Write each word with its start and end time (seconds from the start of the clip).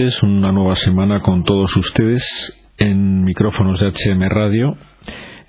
oyentes, 0.00 0.22
una 0.22 0.50
nueva 0.50 0.76
semana 0.76 1.20
con 1.20 1.44
todos 1.44 1.76
ustedes 1.76 2.24
en 2.78 3.22
micrófonos 3.22 3.80
de 3.80 3.88
HM 3.88 4.22
Radio 4.30 4.74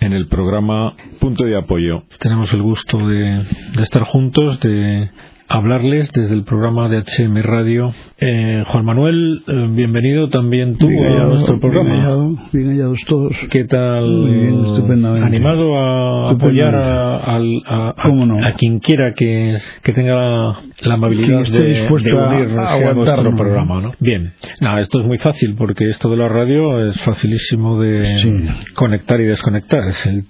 en 0.02 0.12
el 0.12 0.28
programa 0.28 0.94
Punto 1.20 1.46
de 1.46 1.58
Apoyo. 1.58 2.04
Tenemos 2.20 2.54
el 2.54 2.62
gusto 2.62 2.98
de, 2.98 3.46
de 3.76 3.84
estar 3.84 4.04
juntos, 4.04 4.60
de 4.60 5.10
hablarles 5.54 6.10
desde 6.14 6.34
el 6.34 6.44
programa 6.44 6.88
de 6.90 7.00
HM 7.04 7.42
Radio. 7.44 7.94
Eh, 8.20 8.64
Juan 8.68 8.86
Manuel, 8.86 9.44
eh, 9.48 9.68
bienvenido 9.72 10.30
también 10.30 10.78
tú 10.78 10.88
bien 10.88 11.04
a 11.04 11.08
hallado, 11.10 11.34
nuestro 11.34 11.60
programa. 11.60 11.90
Bien, 11.90 12.02
hallado, 12.02 12.36
bien 12.54 12.68
hallados 12.70 13.00
todos. 13.08 13.32
¿Qué 13.50 13.66
tal? 13.66 14.26
Bien, 14.26 14.64
estupendamente. 14.66 15.26
¿Animado 15.28 15.78
a 15.78 16.32
apoyar 16.32 16.76
a, 16.76 17.18
al- 17.18 17.62
a- 17.66 17.90
a- 17.90 17.96
¿Cómo 18.04 18.26
no? 18.26 18.38
quien 18.58 18.80
quiera 18.80 19.14
que, 19.14 19.56
que 19.84 19.94
tenga 19.94 20.16
la, 20.16 20.60
la 20.84 20.94
amabilidad 20.94 21.42
esté 21.42 21.64
de, 21.64 21.74
de 21.74 21.88
a- 21.88 21.92
unirse 21.92 22.58
a 22.60 22.94
nuestro 22.94 23.24
¿no? 23.24 23.36
programa? 23.36 23.82
¿no? 23.82 23.92
Bien, 24.00 24.34
Nada, 24.62 24.82
esto 24.82 25.02
es 25.02 25.06
muy 25.06 25.18
fácil 25.18 25.56
porque 25.58 25.90
esto 25.90 26.10
de 26.10 26.18
la 26.18 26.28
radio 26.30 26.88
es 26.88 27.00
facilísimo 27.02 27.80
de 27.80 28.20
Sí. 28.22 28.74
conectar 28.76 29.20
y 29.20 29.26
desconectar. 29.26 29.80
Es 29.90 30.06
el 30.06 30.24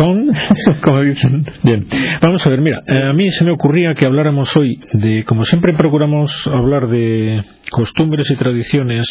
on, 0.00 0.30
como 0.82 1.00
dicen. 1.02 1.44
Bien, 1.62 1.86
vamos 2.20 2.44
a 2.46 2.50
ver, 2.50 2.60
mira, 2.60 2.80
eh, 2.86 3.04
a 3.04 3.12
mí 3.12 3.30
se 3.30 3.44
me 3.44 3.52
ocurría 3.52 3.94
que 3.94 4.06
habláramos 4.06 4.56
hoy 4.56 4.78
de, 4.92 5.24
como 5.24 5.44
siempre 5.44 5.72
procuramos 5.74 6.32
hablar 6.48 6.88
de 6.88 7.42
costumbres 7.70 8.30
y 8.30 8.36
tradiciones 8.36 9.06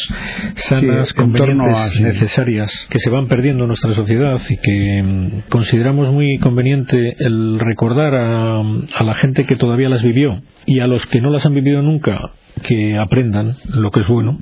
sanas, 0.56 1.08
Sí, 1.08 1.14
convenientes, 1.14 1.76
a- 1.76 1.88
sí. 1.88 2.02
necesarias, 2.02 2.86
que 2.90 2.98
se 2.98 3.10
van 3.10 3.28
perdiendo 3.28 3.64
en 3.64 3.68
nuestra 3.68 3.94
sociedad 3.94 4.38
y 4.48 4.56
que 4.58 5.02
mm, 5.02 5.48
consideramos 5.50 6.12
muy 6.12 6.38
conveniente 6.38 7.16
el 7.18 7.58
recordar 7.58 8.14
a, 8.14 8.60
a 8.60 9.04
la 9.04 9.14
gente 9.14 9.44
que 9.44 9.56
todavía 9.56 9.88
las 9.88 10.02
vivió 10.02 10.42
y 10.66 10.80
a 10.80 10.86
los 10.86 11.06
que 11.06 11.20
no 11.20 11.30
las 11.30 11.46
han 11.46 11.54
vivido 11.54 11.82
nunca 11.82 12.32
que 12.66 12.96
aprendan 12.98 13.54
lo 13.74 13.90
que 13.90 14.00
es 14.00 14.08
bueno, 14.08 14.38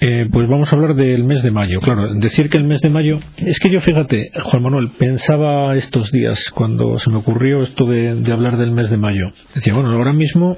eh, 0.00 0.26
pues 0.30 0.48
vamos 0.48 0.70
a 0.72 0.76
hablar 0.76 0.94
del 0.96 1.24
mes 1.24 1.42
de 1.42 1.50
mayo. 1.50 1.80
Claro, 1.80 2.12
decir 2.14 2.48
que 2.48 2.58
el 2.58 2.64
mes 2.64 2.80
de 2.80 2.90
mayo, 2.90 3.20
es 3.38 3.58
que 3.60 3.70
yo 3.70 3.80
fíjate, 3.80 4.30
Juan 4.42 4.62
Manuel, 4.62 4.90
pensaba 4.98 5.74
estos 5.76 6.10
días 6.10 6.50
cuando 6.54 6.98
se 6.98 7.10
me 7.10 7.18
ocurrió 7.18 7.62
esto 7.62 7.86
de, 7.86 8.16
de 8.16 8.32
hablar 8.32 8.56
del 8.58 8.72
mes 8.72 8.90
de 8.90 8.96
mayo. 8.96 9.30
Decía, 9.54 9.72
bueno, 9.74 9.90
ahora 9.90 10.12
mismo 10.12 10.56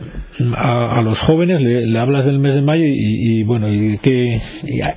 a, 0.57 0.99
a 0.99 1.03
los 1.03 1.21
jóvenes 1.21 1.61
le, 1.61 1.87
le 1.87 1.99
hablas 1.99 2.25
del 2.25 2.39
mes 2.39 2.55
de 2.55 2.63
mayo 2.63 2.85
y, 2.85 3.41
y, 3.41 3.43
bueno, 3.45 3.69
y 3.73 3.99
qué, 3.99 4.41
a- 4.85 4.97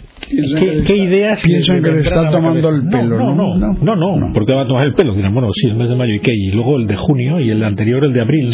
qué, 0.86 0.96
ideas 0.96 1.40
piensan 1.44 1.82
que 1.84 1.90
le 1.90 1.96
vendrán 1.98 2.06
está 2.06 2.20
a 2.20 2.24
la 2.24 2.32
tomando 2.32 2.70
el 2.70 2.88
pelo, 2.90 3.18
no, 3.18 3.36
¿no? 3.36 3.58
no, 3.58 3.74
no, 3.82 3.96
no, 3.96 4.16
No. 4.28 4.34
porque 4.34 4.54
va 4.54 4.62
a 4.64 4.68
tomar 4.68 4.86
el 4.88 4.94
pelo. 4.94 5.14
Dirán, 5.16 5.34
bueno, 5.34 5.50
sí, 5.52 5.68
el 5.68 5.76
mes 5.76 5.90
de 5.90 5.96
mayo 5.96 6.14
y 6.16 6.20
qué, 6.20 6.32
y 6.34 6.52
luego 6.52 6.78
el 6.78 6.88
de 6.88 6.96
junio 6.96 7.40
y 7.40 7.50
el 7.50 7.64
anterior 7.64 8.04
el 8.06 8.14
de 8.14 8.22
abril. 8.22 8.50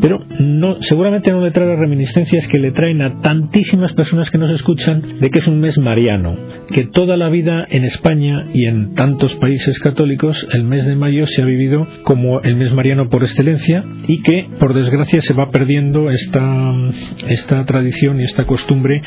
Pero 0.00 0.18
no, 0.40 0.76
seguramente 0.82 1.30
no 1.30 1.40
le 1.42 1.50
trae 1.52 1.76
reminiscencias 1.76 2.46
que 2.48 2.58
le 2.58 2.72
traen 2.72 3.00
a 3.04 3.20
tantísimas 3.20 3.92
personas 3.92 4.30
que 4.30 4.38
nos 4.38 4.54
escuchan 4.54 5.20
de 5.20 5.30
que 5.30 5.38
es 5.40 5.46
un 5.46 5.60
mes 5.60 5.78
mariano, 5.78 6.36
que 6.72 6.84
toda 6.84 7.16
la 7.16 7.28
vida 7.28 7.66
en 7.70 7.84
España 7.84 8.46
y 8.52 8.66
en 8.66 8.94
tantos 8.94 9.34
países 9.36 9.78
católicos 9.78 10.46
el 10.52 10.64
mes 10.64 10.86
de 10.86 10.96
mayo 10.96 11.26
se 11.26 11.42
ha 11.42 11.44
vivido 11.44 11.86
como 12.02 12.40
el 12.40 12.56
mes 12.56 12.72
mariano 12.72 13.08
por 13.08 13.22
excelencia 13.22 13.84
y 14.06 14.22
que 14.22 14.48
por 14.58 14.74
desgracia 14.74 15.20
se 15.20 15.34
va 15.34 15.50
perdiendo 15.50 16.10
esta, 16.10 16.74
esta 17.28 17.64
tradición 17.64 18.20
y 18.20 18.24
esta 18.24 18.46
costumbre 18.46 19.02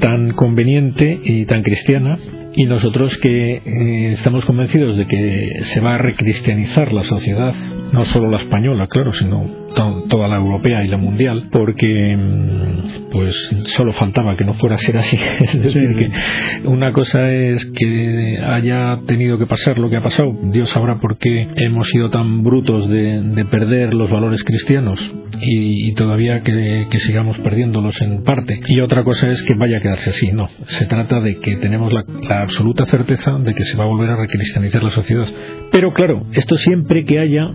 tan 0.00 0.30
conveniente 0.32 1.18
y 1.22 1.44
tan 1.46 1.62
cristiana. 1.62 2.18
Y 2.54 2.64
nosotros 2.64 3.16
que 3.18 3.56
eh, 3.56 4.10
estamos 4.10 4.44
convencidos 4.44 4.96
de 4.96 5.06
que 5.06 5.60
se 5.62 5.80
va 5.80 5.94
a 5.94 5.98
recristianizar 5.98 6.92
la 6.92 7.04
sociedad, 7.04 7.54
no 7.92 8.04
solo 8.04 8.30
la 8.30 8.38
española, 8.38 8.86
claro, 8.86 9.12
sino 9.12 9.46
to- 9.74 10.04
toda 10.08 10.28
la 10.28 10.36
europea 10.36 10.84
y 10.84 10.88
la 10.88 10.96
mundial, 10.96 11.48
porque 11.50 12.16
mm, 12.16 13.10
pues 13.10 13.50
solo 13.66 13.92
faltaba 13.92 14.36
que 14.36 14.44
no 14.44 14.54
fuera 14.54 14.76
a 14.76 14.78
ser 14.78 14.96
así. 14.96 15.18
Es 15.40 15.60
decir, 15.60 15.94
que 15.96 16.68
una 16.68 16.92
cosa 16.92 17.30
es 17.32 17.64
que 17.66 18.38
haya 18.44 18.98
tenido 19.06 19.38
que 19.38 19.46
pasar 19.46 19.78
lo 19.78 19.88
que 19.90 19.96
ha 19.96 20.02
pasado, 20.02 20.36
Dios 20.52 20.68
sabrá 20.70 21.00
por 21.00 21.18
qué 21.18 21.48
hemos 21.56 21.88
sido 21.88 22.10
tan 22.10 22.42
brutos 22.42 22.88
de, 22.88 23.22
de 23.22 23.44
perder 23.46 23.94
los 23.94 24.10
valores 24.10 24.44
cristianos 24.44 25.00
y, 25.40 25.88
y 25.90 25.94
todavía 25.94 26.40
que, 26.42 26.86
que 26.90 26.98
sigamos 26.98 27.38
perdiéndolos 27.38 28.00
en 28.02 28.22
parte. 28.22 28.60
Y 28.68 28.80
otra 28.80 29.04
cosa 29.04 29.28
es 29.30 29.42
que 29.42 29.54
vaya 29.54 29.78
a 29.78 29.80
quedarse 29.80 30.10
así, 30.10 30.30
no. 30.32 30.48
Se 30.66 30.86
trata 30.86 31.20
de 31.20 31.38
que 31.38 31.56
tenemos 31.56 31.92
la, 31.92 32.04
la 32.28 32.42
absoluta 32.42 32.84
certeza 32.86 33.32
de 33.38 33.54
que 33.54 33.64
se 33.64 33.76
va 33.76 33.84
a 33.84 33.88
volver 33.88 34.10
a 34.10 34.16
recristianizar 34.16 34.82
la 34.82 34.90
sociedad. 34.90 35.26
Pero 35.72 35.92
claro, 35.92 36.22
esto 36.32 36.56
siempre 36.56 37.04
que 37.04 37.18
haya 37.18 37.50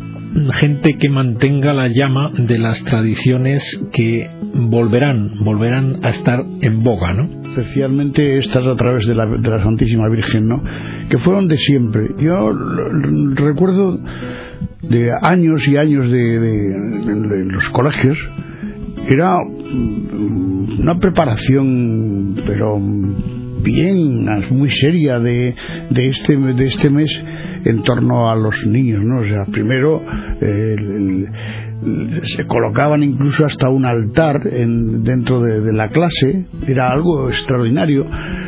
gente 0.59 0.95
que 0.99 1.09
mantenga 1.09 1.73
la 1.73 1.87
llama 1.87 2.31
de 2.37 2.57
las 2.57 2.83
tradiciones 2.83 3.63
que 3.91 4.29
volverán, 4.53 5.39
volverán 5.43 5.99
a 6.03 6.09
estar 6.09 6.43
en 6.61 6.83
boga, 6.83 7.13
¿no? 7.13 7.29
Especialmente 7.49 8.37
estas 8.39 8.65
a 8.65 8.75
través 8.75 9.05
de 9.07 9.15
la, 9.15 9.25
de 9.27 9.49
la 9.49 9.63
Santísima 9.63 10.09
Virgen, 10.09 10.47
¿no? 10.47 10.63
Que 11.09 11.17
fueron 11.19 11.47
de 11.47 11.57
siempre. 11.57 12.07
Yo 12.17 12.51
recuerdo 13.35 13.99
de 14.81 15.09
años 15.21 15.67
y 15.67 15.77
años 15.77 16.09
de, 16.09 16.39
de- 16.39 17.45
los 17.51 17.69
colegios, 17.69 18.17
era 19.07 19.37
una 19.39 20.97
preparación, 20.99 22.35
pero 22.47 22.79
bien, 23.63 24.25
muy 24.51 24.69
seria 24.71 25.19
de, 25.19 25.55
de, 25.89 26.07
este, 26.09 26.35
de 26.37 26.65
este 26.65 26.89
mes 26.89 27.09
en 27.65 27.83
torno 27.83 28.29
a 28.29 28.35
los 28.35 28.55
niños, 28.65 29.03
¿no? 29.03 29.21
O 29.21 29.23
sea, 29.25 29.45
primero 29.45 30.01
eh, 30.41 30.75
el- 30.77 31.27
se 32.23 32.45
colocaban 32.45 33.03
incluso 33.03 33.45
hasta 33.45 33.69
un 33.69 33.85
altar 33.85 34.47
en, 34.47 35.03
dentro 35.03 35.41
de, 35.41 35.73
la 35.73 35.89
clase, 35.89 36.45
era 36.67 36.91
algo 36.91 37.29
extraordinario. 37.29 38.05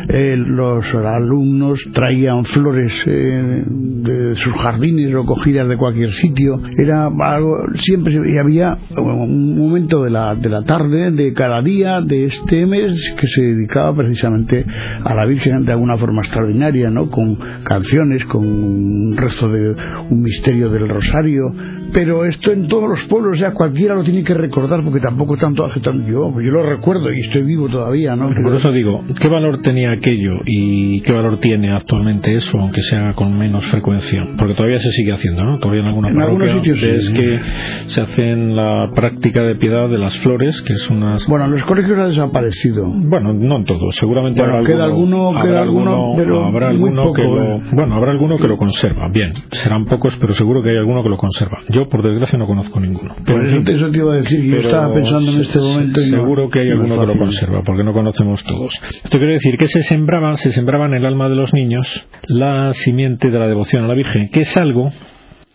Eh, 0.07 0.35
los 0.37 0.85
alumnos 0.93 1.79
traían 1.93 2.45
flores 2.45 2.93
eh, 3.07 3.63
de 3.65 4.35
sus 4.35 4.53
jardines 4.53 5.13
o 5.15 5.25
cogidas 5.25 5.67
de 5.67 5.77
cualquier 5.77 6.11
sitio, 6.11 6.61
era 6.77 7.07
algo, 7.07 7.57
siempre 7.75 8.15
y 8.29 8.37
había 8.37 8.77
un 8.97 9.57
momento 9.57 10.03
de 10.03 10.11
la, 10.11 10.35
de 10.35 10.49
la 10.49 10.63
tarde, 10.63 11.11
de 11.11 11.33
cada 11.33 11.61
día 11.61 12.01
de 12.01 12.25
este 12.25 12.65
mes, 12.65 13.15
que 13.19 13.27
se 13.27 13.41
dedicaba 13.41 13.95
precisamente 13.95 14.65
a 15.03 15.13
la 15.13 15.25
Virgen 15.25 15.65
de 15.65 15.71
alguna 15.71 15.97
forma 15.97 16.21
extraordinaria, 16.21 16.89
¿no? 16.89 17.09
Con 17.09 17.37
canciones, 17.63 18.25
con 18.25 18.45
un 18.45 19.17
resto 19.17 19.47
de 19.47 19.75
un 20.09 20.21
misterio 20.21 20.69
del 20.69 20.87
rosario, 20.87 21.45
pero 21.93 22.25
esto 22.25 22.51
en 22.51 22.67
todos 22.67 22.89
los 22.89 23.03
pueblos, 23.03 23.39
ya 23.39 23.53
cualquiera 23.53 23.95
lo 23.95 24.03
tiene 24.03 24.23
que 24.23 24.33
recordar 24.33 24.83
porque 24.83 24.99
tampoco 24.99 25.37
tanto 25.37 25.63
hace 25.65 25.79
tanto 25.79 26.07
yo, 26.07 26.31
yo 26.41 26.51
lo 26.51 26.63
recuerdo 26.63 27.11
y 27.13 27.19
estoy 27.21 27.43
vivo 27.43 27.67
todavía, 27.69 28.15
¿no? 28.15 28.29
Por 28.43 28.55
eso 28.55 28.71
digo, 28.71 29.03
¿qué 29.19 29.27
valor 29.29 29.61
tenía 29.61 29.91
aquello 29.91 30.41
y 30.45 31.01
qué 31.01 31.13
valor 31.13 31.37
tiene 31.37 31.71
actualmente 31.71 32.35
eso, 32.35 32.57
aunque 32.59 32.81
sea 32.81 33.13
con 33.13 33.37
menos 33.37 33.65
frecuencia? 33.67 34.27
Porque 34.37 34.53
todavía 34.55 34.79
se 34.79 34.89
sigue 34.91 35.13
haciendo, 35.13 35.43
¿no? 35.43 35.59
Todavía 35.59 35.81
en 35.81 35.87
alguna 35.87 36.09
En 36.09 36.21
algunos 36.21 36.51
sitios 36.51 36.79
sí. 36.79 36.85
ves 36.85 37.09
que 37.09 37.39
se 37.87 38.01
hacen 38.01 38.55
la 38.55 38.89
práctica 38.93 39.41
de 39.43 39.55
piedad 39.55 39.89
de 39.89 39.97
las 39.97 40.17
flores, 40.19 40.61
que 40.61 40.73
es 40.73 40.89
unas... 40.89 41.25
Bueno, 41.27 41.45
en 41.45 41.51
los 41.51 41.63
colegios 41.63 41.97
ha 41.99 42.07
desaparecido. 42.07 42.85
Bueno, 42.93 43.33
no 43.33 43.57
en 43.57 43.65
todos, 43.65 43.95
seguramente 43.95 44.41
Bueno, 44.41 44.57
habrá 44.57 44.65
queda 44.67 44.85
alguno- 44.85 45.29
habrá 45.29 45.41
queda 45.43 45.61
alguno, 45.61 45.91
alguno- 45.91 46.13
pero 46.17 46.45
habrá 46.45 46.67
muy 46.73 46.75
alguno 46.89 47.03
poco, 47.03 47.13
que 47.15 47.23
lo, 47.23 47.55
¿eh? 47.57 47.61
bueno, 47.73 47.95
habrá 47.95 48.11
alguno 48.11 48.37
que 48.37 48.47
lo 48.47 48.57
conserva. 48.57 49.07
Bien, 49.09 49.33
serán 49.51 49.85
pocos, 49.85 50.15
pero 50.19 50.33
seguro 50.33 50.61
que 50.61 50.69
hay 50.71 50.77
alguno 50.77 51.03
que 51.03 51.09
lo 51.09 51.17
conserva. 51.17 51.59
Yo, 51.75 51.89
por 51.89 52.01
desgracia, 52.03 52.39
no 52.39 52.47
conozco 52.47 52.79
ninguno. 52.79 53.15
Pero, 53.25 53.39
en 53.41 53.45
eso 53.47 53.55
fin, 53.63 53.75
eso 53.75 53.89
te 53.91 53.97
iba 53.97 54.13
a 54.13 54.15
decir, 54.17 54.43
yo 54.45 54.55
estaba 54.57 54.93
pensando 54.93 55.31
en 55.31 55.41
este 55.41 55.59
momento 55.59 55.99
y 56.01 56.09
no- 56.11 56.17
seguro 56.17 56.49
que 56.49 56.59
hay 56.59 56.67
no 56.69 56.73
alguno 56.75 57.01
que 57.01 57.07
lo 57.07 57.17
conserva 57.17 57.61
porque 57.63 57.83
no 57.83 57.93
conocemos 57.93 58.43
todos. 58.43 58.73
Esto 59.03 59.17
quiere 59.17 59.33
decir 59.33 59.57
que 59.57 59.67
se 59.67 59.83
sembraba 59.83 60.35
se 60.37 60.51
sembraba 60.51 60.85
en 60.85 60.93
el 60.95 61.05
alma 61.05 61.27
de 61.29 61.35
los 61.35 61.53
niños 61.53 61.87
la 62.27 62.73
simiente 62.73 63.29
de 63.29 63.39
la 63.39 63.47
devoción 63.47 63.83
a 63.83 63.87
la 63.87 63.93
Virgen 63.93 64.29
que 64.29 64.41
es 64.41 64.55
algo 64.57 64.89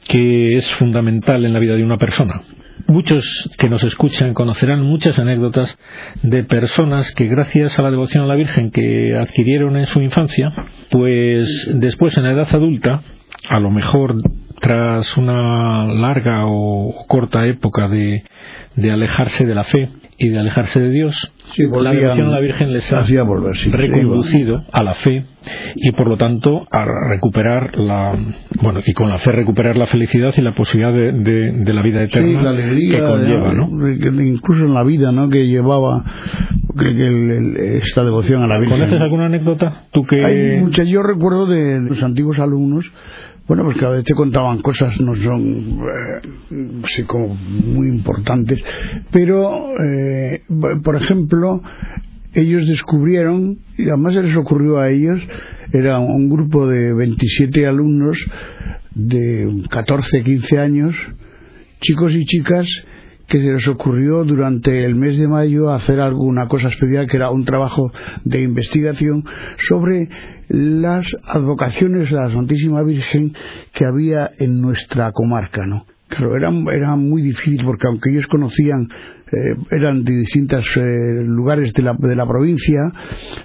que 0.08 0.54
es 0.56 0.68
fundamental 0.74 1.44
en 1.44 1.52
la 1.52 1.58
vida 1.58 1.74
de 1.76 1.84
una 1.84 1.96
persona. 1.96 2.34
Muchos 2.86 3.50
que 3.58 3.68
nos 3.68 3.84
escuchan 3.84 4.34
conocerán 4.34 4.82
muchas 4.82 5.18
anécdotas 5.18 5.76
de 6.22 6.42
personas 6.44 7.12
que 7.14 7.26
gracias 7.28 7.78
a 7.78 7.82
la 7.82 7.90
devoción 7.90 8.24
a 8.24 8.26
la 8.26 8.34
Virgen 8.34 8.70
que 8.70 9.14
adquirieron 9.16 9.76
en 9.76 9.86
su 9.86 10.00
infancia, 10.02 10.50
pues 10.90 11.70
después 11.74 12.16
en 12.16 12.24
la 12.24 12.32
edad 12.32 12.48
adulta, 12.52 13.02
a 13.50 13.58
lo 13.58 13.70
mejor 13.72 14.14
tras 14.60 15.16
una 15.16 15.84
larga 15.86 16.44
o 16.46 17.04
corta 17.08 17.46
época 17.46 17.88
de, 17.88 18.22
de 18.76 18.90
alejarse 18.92 19.44
de 19.44 19.54
la 19.56 19.64
fe 19.64 19.88
y 20.18 20.28
de 20.28 20.38
alejarse 20.38 20.78
de 20.78 20.90
Dios, 20.90 21.32
la 21.56 21.92
devoción 21.92 22.28
a 22.28 22.30
la 22.30 22.40
Virgen 22.40 22.72
les 22.72 22.92
ha 22.92 23.02
reconducido 23.02 24.62
a 24.70 24.82
la 24.84 24.94
fe 24.94 25.24
y 25.74 25.90
por 25.92 26.08
lo 26.08 26.16
tanto 26.16 26.64
a 26.70 26.84
recuperar 27.08 27.76
la 27.76 28.16
bueno 28.62 28.80
y 28.86 28.92
con 28.92 29.08
la 29.08 29.18
fe 29.18 29.32
recuperar 29.32 29.76
la 29.76 29.86
felicidad 29.86 30.32
y 30.36 30.42
la 30.42 30.52
posibilidad 30.52 30.92
de, 30.92 31.74
la 31.74 31.82
vida 31.82 32.02
eterna 32.02 32.42
la 32.42 32.50
alegría, 32.50 32.98
que 32.98 33.04
conlleva 33.04 33.54
¿no? 33.54 34.22
incluso 34.22 34.64
en 34.64 34.74
la 34.74 34.84
vida 34.84 35.10
¿no? 35.10 35.28
que 35.28 35.46
llevaba 35.46 36.04
esta 37.82 38.04
devoción 38.04 38.42
a 38.42 38.46
la 38.46 38.60
Virgen 38.60 38.78
¿conoces 38.78 39.00
alguna 39.00 39.26
anécdota? 39.26 39.84
¿Tú 39.90 40.04
que... 40.04 40.24
Hay 40.24 40.60
muchas, 40.60 40.86
yo 40.86 41.02
recuerdo 41.02 41.46
de 41.46 41.80
los 41.80 42.02
antiguos 42.02 42.38
alumnos 42.38 42.92
bueno, 43.50 43.64
pues 43.64 43.78
cada 43.80 43.96
vez 43.96 44.04
te 44.04 44.14
contaban 44.14 44.62
cosas, 44.62 45.00
no 45.00 45.12
son 45.16 45.80
eh, 46.52 47.04
como 47.04 47.34
muy 47.34 47.88
importantes, 47.88 48.62
pero, 49.10 49.72
eh, 49.84 50.44
por 50.84 50.94
ejemplo, 50.94 51.60
ellos 52.32 52.68
descubrieron, 52.68 53.58
y 53.76 53.88
además 53.88 54.14
se 54.14 54.22
les 54.22 54.36
ocurrió 54.36 54.78
a 54.78 54.90
ellos, 54.90 55.20
era 55.72 55.98
un 55.98 56.28
grupo 56.28 56.68
de 56.68 56.94
27 56.94 57.66
alumnos 57.66 58.24
de 58.94 59.64
14, 59.68 60.22
15 60.22 60.58
años, 60.60 60.94
chicos 61.80 62.14
y 62.14 62.24
chicas, 62.26 62.68
que 63.26 63.40
se 63.40 63.52
les 63.52 63.66
ocurrió 63.66 64.22
durante 64.22 64.84
el 64.84 64.94
mes 64.94 65.18
de 65.18 65.26
mayo 65.26 65.70
hacer 65.70 65.98
alguna 65.98 66.46
cosa 66.46 66.68
especial 66.68 67.08
que 67.08 67.16
era 67.16 67.32
un 67.32 67.44
trabajo 67.44 67.90
de 68.24 68.42
investigación 68.42 69.24
sobre 69.56 70.08
las 70.50 71.06
advocaciones 71.24 72.10
a 72.10 72.26
la 72.26 72.32
Santísima 72.32 72.82
Virgen 72.82 73.32
que 73.72 73.84
había 73.84 74.32
en 74.38 74.60
nuestra 74.60 75.12
comarca, 75.12 75.64
¿no? 75.64 75.86
Claro, 76.08 76.36
era, 76.36 76.50
era 76.74 76.96
muy 76.96 77.22
difícil 77.22 77.64
porque 77.64 77.86
aunque 77.86 78.10
ellos 78.10 78.26
conocían 78.26 78.88
eh, 79.32 79.56
eran 79.70 80.02
de 80.02 80.16
distintos 80.16 80.64
eh, 80.76 81.22
lugares 81.24 81.72
de 81.72 81.82
la, 81.82 81.94
de 81.96 82.16
la 82.16 82.26
provincia, 82.26 82.80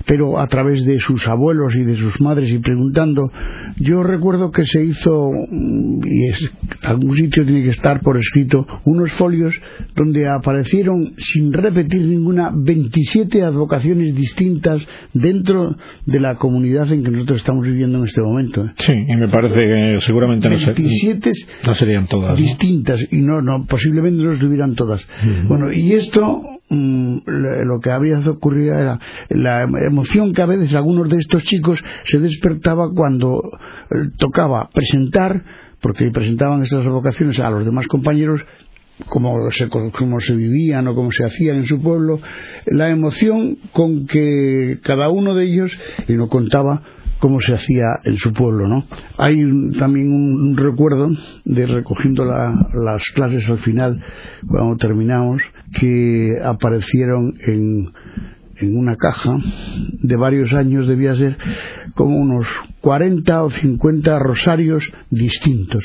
pero 0.05 0.39
a 0.39 0.47
través 0.47 0.83
de 0.83 0.99
sus 0.99 1.27
abuelos 1.27 1.75
y 1.75 1.83
de 1.83 1.95
sus 1.95 2.19
madres 2.21 2.51
y 2.51 2.57
preguntando. 2.57 3.31
Yo 3.77 4.03
recuerdo 4.03 4.51
que 4.51 4.65
se 4.65 4.83
hizo, 4.83 5.31
mm, 5.31 5.99
y 6.05 6.29
es, 6.29 6.49
algún 6.81 7.15
sitio 7.15 7.45
tiene 7.45 7.61
que 7.61 7.69
estar 7.69 8.01
por 8.01 8.17
escrito, 8.17 8.65
unos 8.85 9.11
folios 9.11 9.53
donde 9.95 10.27
aparecieron, 10.27 11.13
sin 11.17 11.53
repetir 11.53 12.01
ninguna, 12.01 12.51
27 12.55 13.43
advocaciones 13.43 14.15
distintas 14.15 14.81
dentro 15.13 15.75
de 16.05 16.19
la 16.19 16.35
comunidad 16.35 16.91
en 16.91 17.03
que 17.03 17.11
nosotros 17.11 17.39
estamos 17.39 17.67
viviendo 17.67 17.99
en 17.99 18.05
este 18.05 18.21
momento. 18.21 18.65
¿eh? 18.65 18.71
Sí, 18.77 18.93
y 18.93 19.15
me 19.17 19.27
parece 19.27 19.55
que 19.55 20.01
seguramente 20.01 20.49
no, 20.49 20.55
27 20.55 21.31
no 21.65 21.73
serían 21.73 22.07
todas. 22.07 22.37
Distintas, 22.37 23.01
y 23.11 23.21
no, 23.21 23.41
no, 23.41 23.65
posiblemente 23.65 24.23
no 24.23 24.33
estuvieran 24.33 24.75
todas. 24.75 25.05
Bueno, 25.47 25.74
y 25.75 25.93
esto 25.93 26.41
mm, 26.69 27.17
lo 27.25 27.79
que 27.79 27.91
había 27.91 28.19
ocurrido 28.19 28.77
era 28.77 28.99
la 29.29 29.63
emoción 29.63 30.33
que 30.33 30.41
a 30.41 30.47
veces 30.47 30.73
algunos 30.73 31.09
de 31.09 31.17
estos 31.17 31.43
chicos 31.43 31.79
se 32.03 32.19
despertaba 32.19 32.89
cuando 32.93 33.41
eh, 33.91 34.09
tocaba 34.17 34.69
presentar, 34.73 35.43
porque 35.81 36.09
presentaban 36.11 36.63
estas 36.63 36.85
vocaciones 36.85 37.39
a 37.39 37.49
los 37.49 37.65
demás 37.65 37.87
compañeros, 37.87 38.41
como 39.07 39.51
se, 39.51 39.67
cómo 39.69 40.19
se 40.19 40.33
vivían 40.33 40.87
o 40.87 40.95
cómo 40.95 41.11
se 41.11 41.25
hacían 41.25 41.57
en 41.57 41.65
su 41.65 41.81
pueblo, 41.81 42.19
la 42.65 42.89
emoción 42.89 43.57
con 43.71 44.07
que 44.07 44.79
cada 44.83 45.09
uno 45.09 45.35
de 45.35 45.45
ellos, 45.45 45.71
y 46.07 46.13
no 46.13 46.29
contaba 46.29 46.81
cómo 47.19 47.39
se 47.41 47.53
hacía 47.53 47.85
en 48.03 48.17
su 48.17 48.33
pueblo, 48.33 48.67
¿no? 48.67 48.85
Hay 49.17 49.41
también 49.79 50.11
un, 50.11 50.55
recuerdo 50.57 51.09
de 51.43 51.65
recogiendo 51.65 52.25
las 52.25 53.03
clases 53.13 53.47
al 53.49 53.59
final, 53.59 53.99
cuando 54.47 54.77
terminamos, 54.77 55.41
que 55.79 56.37
aparecieron 56.43 57.35
en, 57.41 57.91
en 58.57 58.77
una 58.77 58.95
caja 58.95 59.37
de 60.01 60.15
varios 60.15 60.53
años, 60.53 60.87
debía 60.87 61.15
ser 61.15 61.37
como 61.93 62.17
unos 62.17 62.47
40 62.81 63.43
o 63.43 63.49
50 63.49 64.19
rosarios 64.19 64.83
distintos. 65.09 65.83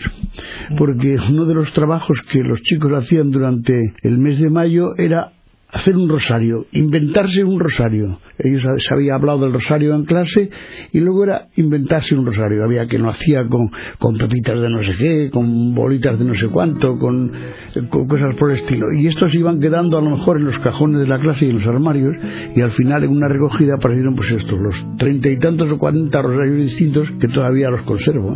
Porque 0.76 1.16
uno 1.28 1.46
de 1.46 1.54
los 1.54 1.72
trabajos 1.72 2.19
que 2.31 2.40
los 2.40 2.60
chicos 2.62 2.92
hacían 2.92 3.31
durante 3.31 3.94
el 4.02 4.19
mes 4.19 4.38
de 4.38 4.50
mayo 4.50 4.96
era 4.96 5.32
hacer 5.72 5.96
un 5.96 6.08
rosario, 6.08 6.67
inventarse 6.72 7.44
un 7.44 7.61
rosario. 7.61 8.19
Ellos 8.38 8.62
se 8.62 8.94
había 8.94 9.14
hablado 9.14 9.40
del 9.40 9.52
rosario 9.52 9.94
en 9.94 10.05
clase 10.05 10.50
y 10.93 11.00
luego 11.00 11.25
era 11.25 11.49
inventarse 11.56 12.14
un 12.14 12.26
rosario. 12.26 12.64
Había 12.64 12.87
que 12.87 12.99
lo 12.99 13.11
hacía 13.11 13.46
con, 13.46 13.70
con 13.99 14.17
pepitas 14.17 14.61
de 14.61 14.69
no 14.69 14.82
sé 14.82 14.94
qué, 14.99 15.31
con 15.31 15.75
bolitas 15.75 16.19
de 16.19 16.25
no 16.25 16.34
sé 16.34 16.49
cuánto, 16.49 16.96
con, 16.99 17.31
cosas 17.90 18.34
por 18.38 18.50
el 18.50 18.58
estilo. 18.58 18.93
Y 18.93 19.06
estos 19.06 19.34
iban 19.34 19.61
quedando 19.61 19.99
a 19.99 20.02
lo 20.02 20.11
mejor 20.11 20.38
en 20.38 20.46
los 20.46 20.58
cajones 20.61 21.02
de 21.02 21.08
la 21.08 21.19
clase 21.20 21.46
y 21.46 21.50
en 21.50 21.58
los 21.58 21.67
armarios 21.67 22.14
y 22.56 22.61
al 22.61 22.70
final 22.72 23.05
en 23.05 23.11
una 23.11 23.28
recogida 23.28 23.75
aparecieron 23.75 24.14
pues 24.14 24.31
estos, 24.31 24.58
los 24.58 24.75
treinta 24.99 25.28
y 25.28 25.38
tantos 25.38 25.70
o 25.70 25.78
cuarenta 25.78 26.22
rosarios 26.22 26.56
distintos 26.56 27.08
que 27.20 27.28
todavía 27.28 27.69
los 27.69 27.82
conservo. 27.82 28.34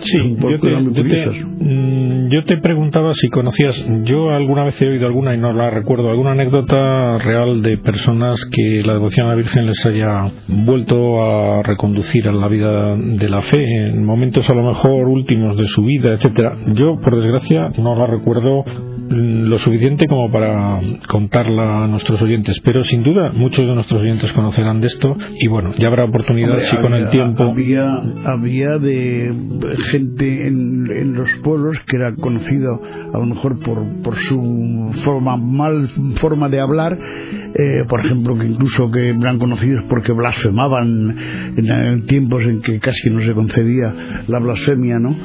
Sí, 0.00 0.36
yo 0.36 0.60
te, 0.60 0.70
yo, 0.70 0.92
te, 0.92 1.44
mm, 1.58 2.28
yo 2.28 2.44
te 2.44 2.58
preguntaba 2.58 3.14
si 3.14 3.28
conocías, 3.28 3.86
yo 4.04 4.30
alguna 4.30 4.64
vez 4.64 4.80
he 4.82 4.88
oído 4.88 5.06
alguna 5.06 5.34
y 5.34 5.38
no 5.38 5.52
la 5.52 5.70
recuerdo, 5.70 6.10
alguna 6.10 6.32
anécdota 6.32 6.67
real 6.76 7.62
de 7.62 7.78
personas 7.78 8.44
que 8.50 8.82
la 8.84 8.94
devoción 8.94 9.26
a 9.26 9.30
la 9.30 9.36
Virgen 9.36 9.66
les 9.66 9.84
haya 9.86 10.30
vuelto 10.48 11.22
a 11.22 11.62
reconducir 11.62 12.28
a 12.28 12.32
la 12.32 12.48
vida 12.48 12.96
de 12.96 13.28
la 13.28 13.42
fe 13.42 13.88
en 13.88 14.04
momentos 14.04 14.48
a 14.48 14.54
lo 14.54 14.62
mejor 14.62 15.08
últimos 15.08 15.56
de 15.56 15.66
su 15.66 15.82
vida, 15.82 16.12
etcétera. 16.12 16.56
Yo, 16.74 17.00
por 17.00 17.16
desgracia, 17.16 17.70
no 17.78 17.94
la 17.96 18.06
recuerdo 18.06 18.64
lo 19.10 19.58
suficiente 19.58 20.06
como 20.06 20.30
para 20.30 20.80
contarla 21.08 21.84
a 21.84 21.86
nuestros 21.86 22.22
oyentes, 22.22 22.60
pero 22.64 22.84
sin 22.84 23.02
duda 23.02 23.32
muchos 23.32 23.66
de 23.66 23.74
nuestros 23.74 24.02
oyentes 24.02 24.32
conocerán 24.32 24.80
de 24.80 24.86
esto 24.86 25.16
y 25.40 25.48
bueno, 25.48 25.72
ya 25.78 25.88
habrá 25.88 26.04
oportunidad 26.04 26.58
si 26.58 26.76
con 26.76 26.94
el 26.94 27.10
tiempo. 27.10 27.44
Había, 27.44 28.02
había 28.26 28.78
de 28.78 29.32
gente 29.90 30.46
en, 30.46 30.90
en, 30.90 31.14
los 31.14 31.30
pueblos 31.42 31.78
que 31.86 31.96
era 31.96 32.14
conocido 32.16 32.80
a 33.12 33.18
lo 33.18 33.26
mejor 33.26 33.58
por, 33.60 34.02
por 34.02 34.18
su 34.18 34.90
forma 35.04 35.36
mal 35.36 35.88
forma 36.16 36.48
de 36.48 36.60
hablar, 36.60 36.98
eh, 36.98 37.84
por 37.88 38.00
ejemplo, 38.00 38.36
que 38.38 38.46
incluso 38.46 38.90
que 38.90 39.08
eran 39.08 39.38
conocidos 39.38 39.84
porque 39.88 40.12
blasfemaban 40.12 41.54
en, 41.56 42.06
tiempos 42.06 42.42
en 42.42 42.60
que 42.60 42.78
casi 42.78 43.10
no 43.10 43.20
se 43.20 43.32
concedía 43.32 43.94
la 44.26 44.38
blasfemia, 44.38 44.98
¿no? 44.98 45.16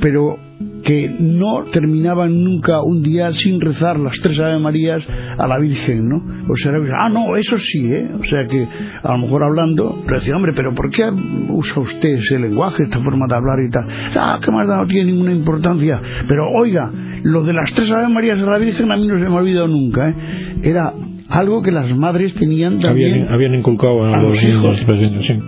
Pero 0.00 0.38
que 0.84 1.08
no 1.18 1.64
terminaban 1.72 2.44
nunca 2.44 2.82
un 2.82 3.02
día 3.02 3.32
sin 3.32 3.60
rezar 3.60 3.98
las 3.98 4.18
tres 4.20 4.38
Ave 4.38 4.58
Marías 4.58 5.02
a 5.38 5.46
la 5.46 5.58
Virgen, 5.58 6.08
¿no? 6.08 6.16
O 6.48 6.56
sea, 6.56 6.72
ah, 6.72 7.08
no, 7.08 7.36
eso 7.36 7.56
sí, 7.58 7.90
¿eh? 7.90 8.10
O 8.20 8.24
sea 8.24 8.46
que 8.46 8.68
a 9.02 9.12
lo 9.12 9.18
mejor 9.18 9.44
hablando, 9.44 10.02
le 10.06 10.14
decía, 10.14 10.36
hombre, 10.36 10.52
pero 10.54 10.74
¿por 10.74 10.90
qué 10.90 11.10
usa 11.48 11.80
usted 11.80 12.08
ese 12.08 12.38
lenguaje, 12.38 12.82
esta 12.82 13.00
forma 13.00 13.26
de 13.26 13.34
hablar 13.34 13.58
y 13.66 13.70
tal? 13.70 13.88
Ah, 14.14 14.38
que 14.44 14.50
más 14.50 14.66
no 14.66 14.86
tiene 14.86 15.12
ninguna 15.12 15.32
importancia. 15.32 16.00
Pero 16.28 16.44
oiga, 16.52 16.92
lo 17.22 17.42
de 17.42 17.54
las 17.54 17.72
tres 17.72 17.90
Ave 17.90 18.08
Marías 18.08 18.38
a 18.38 18.50
la 18.50 18.58
Virgen 18.58 18.92
a 18.92 18.96
mí 18.96 19.08
no 19.08 19.18
se 19.18 19.24
me 19.24 19.34
ha 19.34 19.40
olvidado 19.40 19.68
nunca, 19.68 20.10
¿eh? 20.10 20.14
Era 20.62 20.92
algo 21.28 21.62
que 21.62 21.72
las 21.72 21.88
madres 21.96 22.34
tenían 22.34 22.80
también 22.80 23.26
habían, 23.28 23.54
inculcado 23.54 24.04
a, 24.04 24.20
los 24.20 24.42
hijos. 24.42 24.84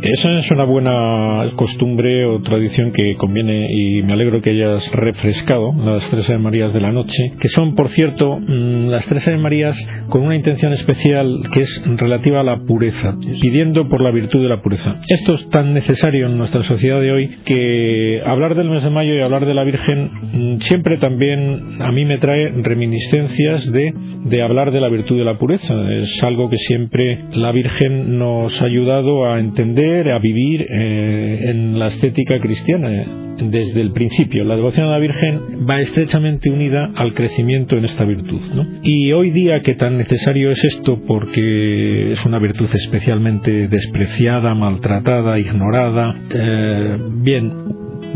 esa 0.03 0.39
es 0.39 0.51
una 0.51 0.65
buena 0.65 1.53
costumbre 1.57 2.25
o 2.25 2.41
tradición 2.41 2.93
que 2.93 3.15
conviene 3.17 3.67
y 3.71 4.03
me 4.03 4.15
alegro 4.15 4.41
que 4.41 4.51
hayas 4.51 4.91
refrescado 4.93 5.73
las 5.77 6.09
tres 6.11 6.29
Ave 6.31 6.39
Marías 6.39 6.73
de 6.73 6.81
la 6.81 6.93
noche 6.93 7.33
que 7.39 7.49
son 7.49 7.75
por 7.75 7.91
cierto 7.91 8.39
mm, 8.39 8.89
las 8.89 9.07
tres 9.07 9.29
Ave 9.29 9.39
Marías 9.39 9.77
con 10.09 10.23
una 10.23 10.37
intención 10.37 10.73
especial 10.73 11.43
que 11.53 11.61
es 11.61 11.83
relativa 11.97 12.41
a 12.41 12.45
la 12.45 12.59
pureza 12.61 13.17
pidiendo 13.41 13.89
por 13.89 14.01
la 14.01 14.11
virtud 14.11 14.43
de 14.43 14.49
la 14.49 14.63
pureza. 14.63 14.97
Esto 15.09 15.35
es 15.35 15.49
tan 15.51 15.75
necesario 15.75 16.27
en 16.27 16.39
nuestra 16.39 16.63
sociedad 16.63 17.01
de 17.01 17.13
hoy 17.13 17.29
que 17.45 18.23
hablar 18.25 18.55
del 18.55 18.71
mes 18.71 18.83
de 18.83 18.91
mayo 18.91 19.15
y 19.15 19.21
hablar 19.21 19.47
de 19.47 19.55
la 19.55 19.65
Virgen 19.65 20.11
mm, 20.33 20.61
siempre 20.61 20.99
también 20.99 21.81
a 21.81 21.93
mí 21.93 22.05
me 22.05 22.19
trae 22.19 22.49
reminiscencias 22.49 23.71
de, 23.71 23.93
de 24.25 24.43
hablar 24.43 24.73
de 24.73 24.81
la 24.81 24.89
virtud 24.89 25.19
de 25.19 25.25
la 25.25 25.39
pureza 25.39 25.76
es 25.91 26.23
algo 26.23 26.49
que 26.49 26.57
siempre 26.57 27.21
la 27.33 27.53
Virgen 27.53 28.19
nos 28.19 28.61
ha 28.61 28.67
ayudado 28.67 29.27
a 29.27 29.39
entender, 29.39 30.11
a 30.11 30.19
vivir 30.19 30.67
eh, 30.69 31.51
en 31.51 31.79
la 31.79 31.87
estética 31.87 32.39
cristiana 32.41 32.93
eh, 32.93 33.07
desde 33.43 33.81
el 33.81 33.93
principio. 33.93 34.45
La 34.45 34.57
devoción 34.57 34.87
a 34.87 34.93
la 34.93 34.99
Virgen 34.99 35.67
va 35.69 35.81
estrechamente 35.81 36.51
unida 36.51 36.91
al 36.95 37.15
crecimiento 37.15 37.77
en 37.77 37.85
esta 37.85 38.05
virtud. 38.05 38.41
Y 38.83 39.13
hoy 39.13 39.31
día 39.31 39.61
que 39.61 39.75
tan 39.75 39.99
necesario 39.99 40.51
es 40.51 40.65
esto 40.65 41.01
porque 41.07 42.13
es 42.13 42.25
una 42.25 42.39
virtud 42.39 42.69
especialmente 42.73 43.69
despreciada, 43.69 44.55
maltratada, 44.55 45.39
ignorada, 45.39 46.15
eh, 46.35 46.99
bien, 47.23 47.53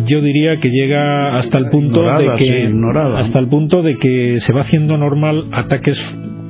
yo 0.07 0.21
diría 0.21 0.57
que 0.57 0.69
llega 0.69 1.37
hasta 1.37 1.59
el 1.59 1.69
punto 1.69 2.03
de 2.03 2.35
que 2.37 2.73
hasta 3.17 3.39
el 3.39 3.49
punto 3.49 3.83
de 3.83 3.97
que 3.97 4.41
se 4.41 4.53
va 4.53 4.63
haciendo 4.63 4.97
normal 4.97 5.47
ataques 5.53 5.99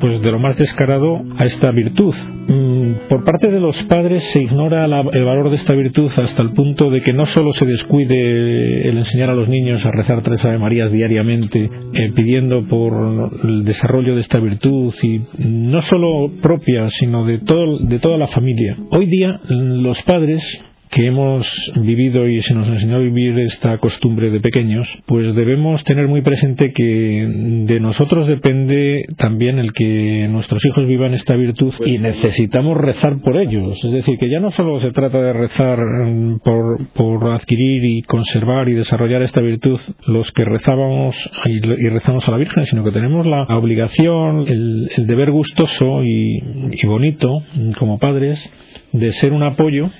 pues 0.00 0.20
de 0.22 0.30
lo 0.30 0.38
más 0.38 0.56
descarado 0.56 1.22
a 1.38 1.44
esta 1.44 1.70
virtud. 1.70 2.14
Mm, 2.48 3.08
por 3.08 3.24
parte 3.24 3.50
de 3.50 3.60
los 3.60 3.80
padres 3.84 4.24
se 4.32 4.42
ignora 4.42 4.84
el 4.84 5.24
valor 5.24 5.50
de 5.50 5.56
esta 5.56 5.74
virtud 5.74 6.10
hasta 6.16 6.42
el 6.42 6.52
punto 6.52 6.90
de 6.90 7.02
que 7.02 7.12
no 7.12 7.26
solo 7.26 7.52
se 7.52 7.66
descuide 7.66 8.88
el 8.88 8.98
enseñar 8.98 9.30
a 9.30 9.34
los 9.34 9.48
niños 9.48 9.84
a 9.84 9.90
rezar 9.90 10.22
tres 10.22 10.44
Ave 10.44 10.58
Marías 10.58 10.90
diariamente, 10.90 11.70
eh, 11.94 12.12
pidiendo 12.14 12.64
por 12.64 13.30
el 13.44 13.64
desarrollo 13.64 14.14
de 14.14 14.20
esta 14.20 14.38
virtud 14.38 14.92
y 15.02 15.20
no 15.38 15.82
solo 15.82 16.30
propia, 16.40 16.88
sino 16.88 17.24
de, 17.24 17.38
todo, 17.38 17.78
de 17.78 17.98
toda 17.98 18.18
la 18.18 18.28
familia. 18.28 18.76
Hoy 18.90 19.06
día 19.06 19.40
los 19.48 20.00
padres 20.02 20.42
que 20.90 21.06
hemos 21.06 21.46
vivido 21.76 22.28
y 22.28 22.42
se 22.42 22.52
nos 22.52 22.68
enseñó 22.68 22.96
a 22.96 23.00
vivir 23.00 23.38
esta 23.38 23.78
costumbre 23.78 24.30
de 24.30 24.40
pequeños, 24.40 24.88
pues 25.06 25.34
debemos 25.36 25.84
tener 25.84 26.08
muy 26.08 26.22
presente 26.22 26.72
que 26.72 27.62
de 27.66 27.78
nosotros 27.78 28.26
depende 28.26 29.04
también 29.16 29.60
el 29.60 29.72
que 29.72 30.26
nuestros 30.28 30.64
hijos 30.66 30.86
vivan 30.88 31.14
esta 31.14 31.36
virtud 31.36 31.72
y 31.86 31.98
necesitamos 31.98 32.76
rezar 32.76 33.20
por 33.22 33.36
ellos. 33.36 33.78
Es 33.84 33.92
decir, 33.92 34.18
que 34.18 34.28
ya 34.28 34.40
no 34.40 34.50
solo 34.50 34.80
se 34.80 34.90
trata 34.90 35.22
de 35.22 35.32
rezar 35.32 35.78
mm, 35.78 36.40
por, 36.40 36.88
por 36.92 37.32
adquirir 37.34 37.84
y 37.84 38.02
conservar 38.02 38.68
y 38.68 38.74
desarrollar 38.74 39.22
esta 39.22 39.40
virtud 39.40 39.78
los 40.06 40.32
que 40.32 40.44
rezábamos 40.44 41.16
y, 41.46 41.60
rezamos 41.88 42.26
a 42.26 42.32
la 42.32 42.36
Virgen, 42.36 42.64
sino 42.64 42.82
que 42.82 42.90
tenemos 42.90 43.26
la 43.26 43.42
obligación, 43.44 44.46
el, 44.48 44.90
el 44.96 45.06
deber 45.06 45.30
gustoso 45.30 46.02
y, 46.04 46.42
y 46.72 46.86
bonito 46.86 47.42
como 47.78 47.98
padres 47.98 48.38
de 48.92 49.10
ser 49.12 49.32
un 49.32 49.42
apoyo 49.42 49.90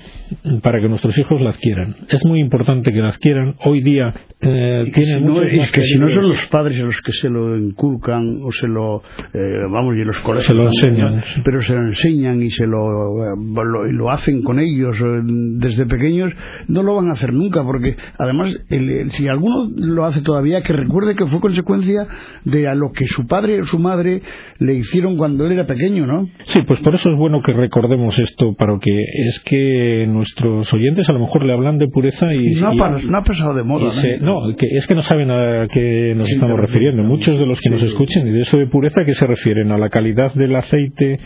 para 0.61 0.79
que 0.81 0.87
nuestros 0.87 1.17
hijos 1.17 1.41
la 1.41 1.51
adquieran. 1.51 1.95
Es 2.09 2.25
muy 2.25 2.39
importante 2.39 2.91
que 2.91 2.99
la 2.99 3.09
adquieran. 3.09 3.55
Hoy 3.65 3.81
día 3.81 4.13
eh, 4.41 4.91
tienen 4.93 5.19
si 5.19 5.25
no, 5.25 5.41
es 5.41 5.71
que 5.71 5.81
si 5.81 5.99
no 5.99 6.09
son 6.09 6.29
los 6.29 6.47
padres 6.47 6.79
los 6.79 6.99
que 7.01 7.11
se 7.11 7.29
lo 7.29 7.57
inculcan 7.57 8.39
o 8.43 8.51
se 8.51 8.67
lo, 8.67 9.01
eh, 9.33 9.39
vamos, 9.69 9.95
y 9.95 10.03
los 10.03 10.19
colegios 10.19 10.47
se 10.47 10.53
lo 10.53 10.67
enseñan, 10.67 11.23
pero 11.43 11.61
se 11.61 11.73
lo 11.73 11.81
enseñan 11.81 12.41
y 12.41 12.49
se 12.49 12.65
lo, 12.65 13.23
eh, 13.23 13.35
lo, 13.37 13.85
lo, 13.85 14.09
hacen 14.09 14.41
con 14.41 14.59
ellos 14.59 14.97
eh, 14.99 15.21
desde 15.23 15.85
pequeños, 15.85 16.33
no 16.67 16.83
lo 16.83 16.95
van 16.95 17.09
a 17.09 17.13
hacer 17.13 17.33
nunca, 17.33 17.63
porque 17.63 17.95
además, 18.17 18.55
el, 18.69 19.11
si 19.11 19.27
alguno 19.27 19.69
lo 19.75 20.05
hace 20.05 20.21
todavía, 20.21 20.61
que 20.63 20.73
recuerde 20.73 21.15
que 21.15 21.25
fue 21.27 21.39
consecuencia 21.39 22.07
de 22.43 22.67
a 22.67 22.75
lo 22.75 22.91
que 22.91 23.05
su 23.05 23.27
padre 23.27 23.61
o 23.61 23.65
su 23.65 23.79
madre 23.79 24.21
le 24.59 24.73
hicieron 24.73 25.17
cuando 25.17 25.45
él 25.45 25.53
era 25.53 25.65
pequeño, 25.65 26.05
¿no? 26.05 26.27
Sí, 26.45 26.61
pues 26.67 26.79
por 26.79 26.95
eso 26.95 27.09
es 27.11 27.17
bueno 27.17 27.41
que 27.41 27.53
recordemos 27.53 28.17
esto, 28.19 28.53
para 28.55 28.77
que 28.79 29.01
es 29.27 29.39
que 29.45 30.05
nuestros 30.21 30.71
oyentes 30.71 31.09
a 31.09 31.13
lo 31.13 31.19
mejor 31.19 31.43
le 31.45 31.53
hablan 31.53 31.79
de 31.79 31.87
pureza 31.87 32.31
y... 32.31 32.53
No, 32.61 32.69
ha, 33.17 33.23
pasado 33.23 33.55
de 33.55 33.63
moda. 33.63 33.91
¿no? 34.21 34.55
que 34.55 34.67
es 34.67 34.85
que 34.85 34.93
no 34.93 35.01
saben 35.01 35.31
a 35.31 35.67
qué 35.67 36.13
nos 36.15 36.29
estamos 36.29 36.59
refiriendo. 36.59 37.03
Muchos 37.03 37.39
de 37.39 37.45
los 37.47 37.59
que 37.59 37.69
nos 37.71 37.81
escuchen, 37.81 38.27
y 38.27 38.31
de 38.31 38.41
eso 38.41 38.57
de 38.57 38.67
pureza, 38.67 39.01
¿a 39.01 39.05
qué 39.05 39.15
se 39.15 39.25
refieren? 39.25 39.71
¿A 39.71 39.77
la 39.77 39.89
calidad 39.89 40.33
del 40.35 40.55
aceite? 40.55 41.19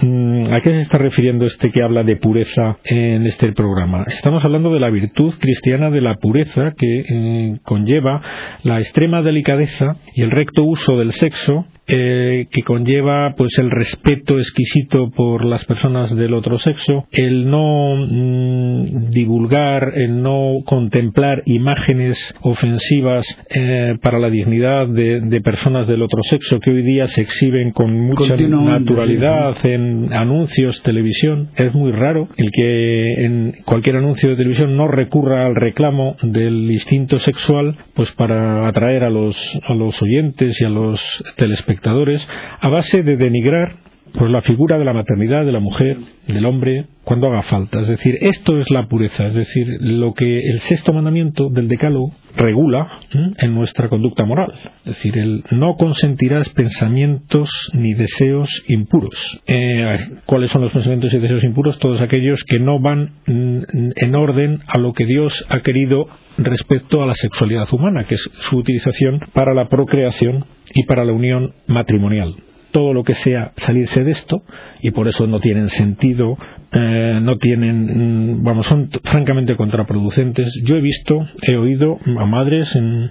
Mm, 0.00 0.52
¿A 0.52 0.60
qué 0.60 0.70
se 0.70 0.80
está 0.80 0.96
refiriendo 0.96 1.44
este 1.44 1.68
que 1.68 1.82
habla 1.82 2.04
de 2.04 2.16
pureza 2.16 2.78
en 2.84 3.24
este 3.24 3.52
programa? 3.52 4.04
Estamos 4.06 4.44
hablando 4.44 4.72
de 4.72 4.80
la 4.80 4.90
virtud 4.90 5.34
cristiana 5.38 5.90
de 5.90 6.00
la 6.00 6.14
pureza 6.14 6.72
que 6.76 7.00
eh, 7.00 7.58
conlleva 7.64 8.22
la 8.62 8.78
extrema 8.78 9.22
delicadeza 9.22 9.96
y 10.14 10.22
el 10.22 10.30
recto 10.30 10.64
uso 10.64 10.96
del 10.96 11.12
sexo 11.12 11.66
eh, 11.90 12.48
que 12.50 12.62
conlleva 12.62 13.34
pues 13.34 13.56
el 13.56 13.70
respeto 13.70 14.38
exquisito 14.38 15.10
por 15.10 15.46
las 15.46 15.64
personas 15.64 16.14
del 16.14 16.34
otro 16.34 16.58
sexo, 16.58 17.06
el 17.12 17.48
no 17.48 17.96
mm, 17.96 19.08
divulgar, 19.08 19.92
el 19.94 20.20
no 20.20 20.56
contemplar 20.66 21.42
imágenes 21.46 22.18
ofensivas 22.42 23.26
eh, 23.54 23.96
para 24.02 24.18
la 24.18 24.28
dignidad 24.28 24.86
de, 24.86 25.40
personas 25.40 25.86
del 25.86 26.02
otro 26.02 26.22
sexo 26.24 26.58
que 26.60 26.70
hoy 26.70 26.82
día 26.82 27.06
se 27.06 27.22
exhiben 27.22 27.70
con 27.70 27.98
mucha 27.98 28.36
naturalidad 28.36 29.56
en 29.64 30.12
anuncios, 30.12 30.82
televisión. 30.82 31.50
Es 31.56 31.72
muy 31.72 31.92
raro 31.92 32.28
el 32.36 32.50
que 32.50 33.24
en 33.24 33.54
cualquier 33.64 33.96
anuncio 33.96 34.28
de 34.28 34.36
televisión 34.36 34.76
no 34.76 34.88
recurra 34.88 35.46
al 35.46 35.54
reclamo 35.54 36.16
del 36.22 36.70
instinto 36.70 37.16
sexual 37.18 37.76
pues 37.94 38.12
para 38.12 38.68
atraer 38.68 39.04
a 39.04 39.10
los, 39.10 39.38
a 39.66 39.72
los 39.72 40.02
oyentes 40.02 40.60
y 40.60 40.64
a 40.66 40.68
los 40.68 41.24
telespectadores 41.36 41.77
a 42.60 42.68
base 42.68 43.02
de 43.02 43.16
denigrar 43.16 43.76
pues 44.12 44.30
la 44.30 44.40
figura 44.42 44.78
de 44.78 44.84
la 44.84 44.92
maternidad, 44.92 45.44
de 45.44 45.52
la 45.52 45.60
mujer, 45.60 45.98
del 46.26 46.46
hombre, 46.46 46.86
cuando 47.04 47.28
haga 47.28 47.42
falta. 47.42 47.80
Es 47.80 47.88
decir, 47.88 48.16
esto 48.20 48.58
es 48.58 48.70
la 48.70 48.86
pureza, 48.88 49.26
es 49.26 49.34
decir, 49.34 49.66
lo 49.80 50.14
que 50.14 50.40
el 50.48 50.60
sexto 50.60 50.92
mandamiento 50.92 51.48
del 51.50 51.68
decálogo 51.68 52.12
regula 52.36 53.00
en 53.12 53.54
nuestra 53.54 53.88
conducta 53.88 54.24
moral. 54.24 54.52
Es 54.84 54.94
decir, 54.94 55.18
el 55.18 55.44
no 55.50 55.76
consentirás 55.76 56.48
pensamientos 56.50 57.70
ni 57.74 57.94
deseos 57.94 58.64
impuros. 58.68 59.42
Eh, 59.46 59.98
¿Cuáles 60.26 60.50
son 60.50 60.62
los 60.62 60.72
pensamientos 60.72 61.12
y 61.12 61.18
deseos 61.18 61.44
impuros? 61.44 61.78
Todos 61.78 62.00
aquellos 62.00 62.44
que 62.44 62.58
no 62.58 62.80
van 62.80 63.12
en 63.26 64.14
orden 64.14 64.60
a 64.66 64.78
lo 64.78 64.92
que 64.92 65.06
Dios 65.06 65.44
ha 65.48 65.60
querido 65.60 66.08
respecto 66.38 67.02
a 67.02 67.06
la 67.06 67.14
sexualidad 67.14 67.68
humana, 67.72 68.04
que 68.04 68.14
es 68.14 68.30
su 68.40 68.58
utilización 68.58 69.20
para 69.32 69.54
la 69.54 69.68
procreación 69.68 70.44
y 70.74 70.84
para 70.84 71.04
la 71.04 71.12
unión 71.12 71.52
matrimonial 71.66 72.34
todo 72.70 72.92
lo 72.92 73.02
que 73.02 73.14
sea 73.14 73.52
salirse 73.56 74.04
de 74.04 74.10
esto 74.10 74.42
y 74.82 74.90
por 74.90 75.08
eso 75.08 75.26
no 75.26 75.40
tienen 75.40 75.68
sentido, 75.68 76.36
eh, 76.72 77.18
no 77.20 77.36
tienen, 77.38 78.36
mm, 78.36 78.44
vamos, 78.44 78.66
son 78.66 78.90
francamente 79.04 79.56
contraproducentes. 79.56 80.52
Yo 80.64 80.76
he 80.76 80.80
visto, 80.80 81.26
he 81.42 81.56
oído 81.56 81.98
a 82.18 82.26
madres 82.26 82.74
en, 82.76 83.10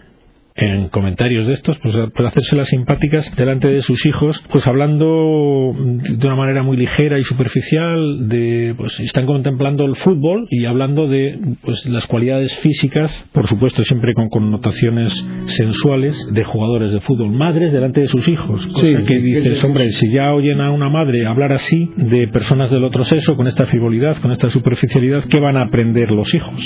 en 0.58 0.90
comentarios 0.90 1.48
de 1.48 1.54
estos, 1.54 1.78
pues, 1.80 1.96
pues 2.14 2.28
hacerse 2.28 2.56
las 2.56 2.68
simpáticas 2.68 3.34
delante 3.36 3.68
de 3.68 3.82
sus 3.82 4.06
hijos, 4.08 4.44
pues 4.50 4.66
hablando 4.66 5.72
de 5.76 6.28
una 6.28 6.36
manera 6.36 6.64
muy 6.64 6.78
ligera 6.78 7.20
y 7.20 7.24
superficial, 7.24 8.28
de, 8.28 8.74
pues 8.76 9.00
están 9.00 9.28
contemplando 9.28 9.86
el 9.86 9.96
fútbol 9.98 10.48
y 10.50 10.66
hablando 10.66 11.08
de 11.08 11.40
pues 11.62 11.86
las 11.86 12.08
cualidades 12.08 12.58
físicas, 12.60 13.30
por 13.34 13.46
supuesto 13.46 13.84
siempre 13.84 14.16
con 14.16 14.30
connotaciones 14.30 15.14
sensuales, 15.46 16.28
de 16.32 16.44
jugadores 16.44 16.92
de 16.92 17.02
fútbol, 17.02 17.32
madres 17.32 17.72
delante 17.72 18.02
de 18.02 18.08
sus 18.08 18.28
hijos. 18.28 18.66
Cosa 18.68 19.04
que 19.06 19.20
dices, 19.20 19.64
hombre, 19.64 19.90
si 19.90 20.12
ya 20.12 20.34
oyen 20.34 20.60
a 20.62 20.72
una 20.72 20.90
madre 20.90 21.28
hablar 21.28 21.52
así 21.52 21.92
de 21.98 22.28
personas 22.30 22.72
del 22.72 22.84
otro 22.84 23.04
sexo, 23.04 23.36
con 23.36 23.46
esta 23.46 23.66
frivolidad, 23.66 24.18
con 24.22 24.32
esta 24.32 24.50
superficialidad, 24.50 25.24
¿qué 25.30 25.40
van 25.40 25.58
a 25.58 25.66
aprender 25.66 26.10
los 26.10 26.34
hijos? 26.34 26.60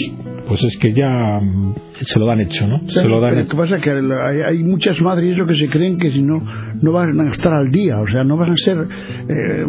Pues 0.48 0.64
es 0.64 0.78
que 0.78 0.94
ya 0.94 1.40
mm, 1.42 1.76
se 2.02 2.20
lo 2.20 2.26
dan 2.26 2.42
hecho, 2.42 2.68
¿no? 2.68 2.82
se 2.88 3.08
lo 3.08 3.20
dan 3.20 3.48
que 3.81 3.81
hay, 3.90 4.64
muchas 4.64 5.02
madres 5.02 5.38
que 5.48 5.56
se 5.56 5.70
creen 5.70 5.98
que 5.98 6.12
si 6.12 6.22
no 6.22 6.42
no 6.82 6.92
van 6.92 7.20
a 7.20 7.32
estar 7.32 7.54
al 7.54 7.70
día, 7.70 8.00
o 8.00 8.08
sea, 8.08 8.24
no 8.24 8.38
van 8.38 8.52
a 8.52 8.56
ser 8.56 8.78
eh, 8.78 9.66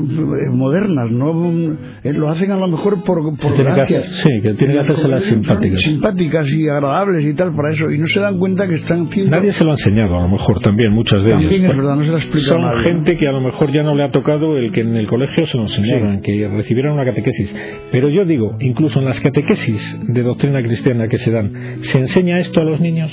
modernas, 0.50 1.11
no 1.11 1.76
eh, 2.02 2.12
lo 2.12 2.28
hacen 2.28 2.50
a 2.52 2.57
lo 2.57 2.69
mejor 2.69 3.02
por, 3.04 3.23
por 3.37 3.57
sí, 3.57 4.28
que 4.42 4.54
tienen 4.54 4.76
que 4.76 4.83
hacerse 4.83 5.09
las 5.09 5.23
simpáticas. 5.25 5.81
Simpáticas 5.81 6.49
y 6.49 6.69
agradables 6.69 7.25
y 7.25 7.35
tal 7.35 7.54
para 7.54 7.71
eso, 7.71 7.90
y 7.90 7.99
no 7.99 8.07
se 8.07 8.21
dan 8.21 8.38
cuenta 8.38 8.66
que 8.66 8.75
están 8.75 9.09
Nadie 9.28 9.52
se 9.52 9.64
lo 9.64 9.71
ha 9.71 9.75
enseñado, 9.75 10.19
a 10.19 10.23
lo 10.23 10.28
mejor 10.28 10.61
también, 10.61 10.92
muchas 10.92 11.23
de 11.23 11.33
ellas. 11.33 11.52
es 11.52 11.62
verdad, 11.62 11.97
no 11.97 12.02
se 12.02 12.11
lo 12.11 12.38
Son 12.38 12.62
gente 12.85 13.16
que 13.16 13.28
a 13.28 13.33
lo 13.33 13.40
mejor 13.40 13.73
ya 13.73 13.83
no 13.83 13.95
le 13.95 14.04
ha 14.04 14.11
tocado 14.11 14.57
el 14.57 14.71
que 14.73 14.81
en 14.81 14.97
el 14.97 15.07
colegio 15.07 15.45
se 15.47 15.57
lo 15.57 15.64
enseñaran, 15.64 16.21
que 16.21 16.49
recibieran 16.49 16.92
una 16.92 17.04
catequesis. 17.04 17.54
Pero 17.90 18.09
yo 18.09 18.25
digo, 18.25 18.57
incluso 18.61 19.00
en 19.00 19.07
las 19.07 19.21
catequesis 19.21 20.00
de 20.07 20.23
doctrina 20.23 20.62
cristiana 20.62 21.09
que 21.09 21.19
se 21.19 21.31
dan, 21.31 21.78
¿se 21.83 21.99
enseña 21.99 22.38
esto 22.38 22.61
a 22.61 22.64
los 22.64 22.81
niños? 22.81 23.11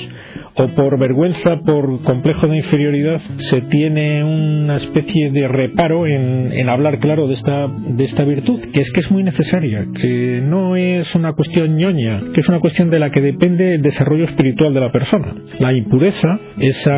O 0.55 0.67
por 0.69 0.99
vergüenza, 0.99 1.57
por 1.65 2.01
complejo 2.03 2.47
de 2.47 2.57
inferioridad, 2.57 3.19
se 3.37 3.61
tiene 3.61 4.23
una 4.23 4.75
especie 4.75 5.31
de 5.31 5.47
reparo 5.47 6.05
en, 6.05 6.51
en, 6.53 6.69
hablar 6.69 6.99
claro 6.99 7.27
de 7.27 7.33
esta, 7.33 7.67
de 7.67 8.03
esta 8.03 8.23
virtud, 8.23 8.59
que 8.73 8.81
es 8.81 8.91
que 8.91 8.99
es 9.01 9.11
muy 9.11 9.23
necesaria, 9.23 9.85
que 9.99 10.41
no 10.43 10.75
es 10.75 11.15
una 11.15 11.33
cuestión 11.33 11.77
ñoña, 11.77 12.21
que 12.33 12.41
es 12.41 12.49
una 12.49 12.59
cuestión 12.59 12.89
de 12.89 12.99
la 12.99 13.09
que 13.09 13.21
depende 13.21 13.75
el 13.75 13.81
desarrollo 13.81 14.25
espiritual 14.25 14.73
de 14.73 14.79
la 14.79 14.91
persona. 14.91 15.33
La 15.59 15.73
impureza, 15.73 16.39
ese 16.59 16.91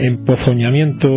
empozoñamiento 0.00 1.08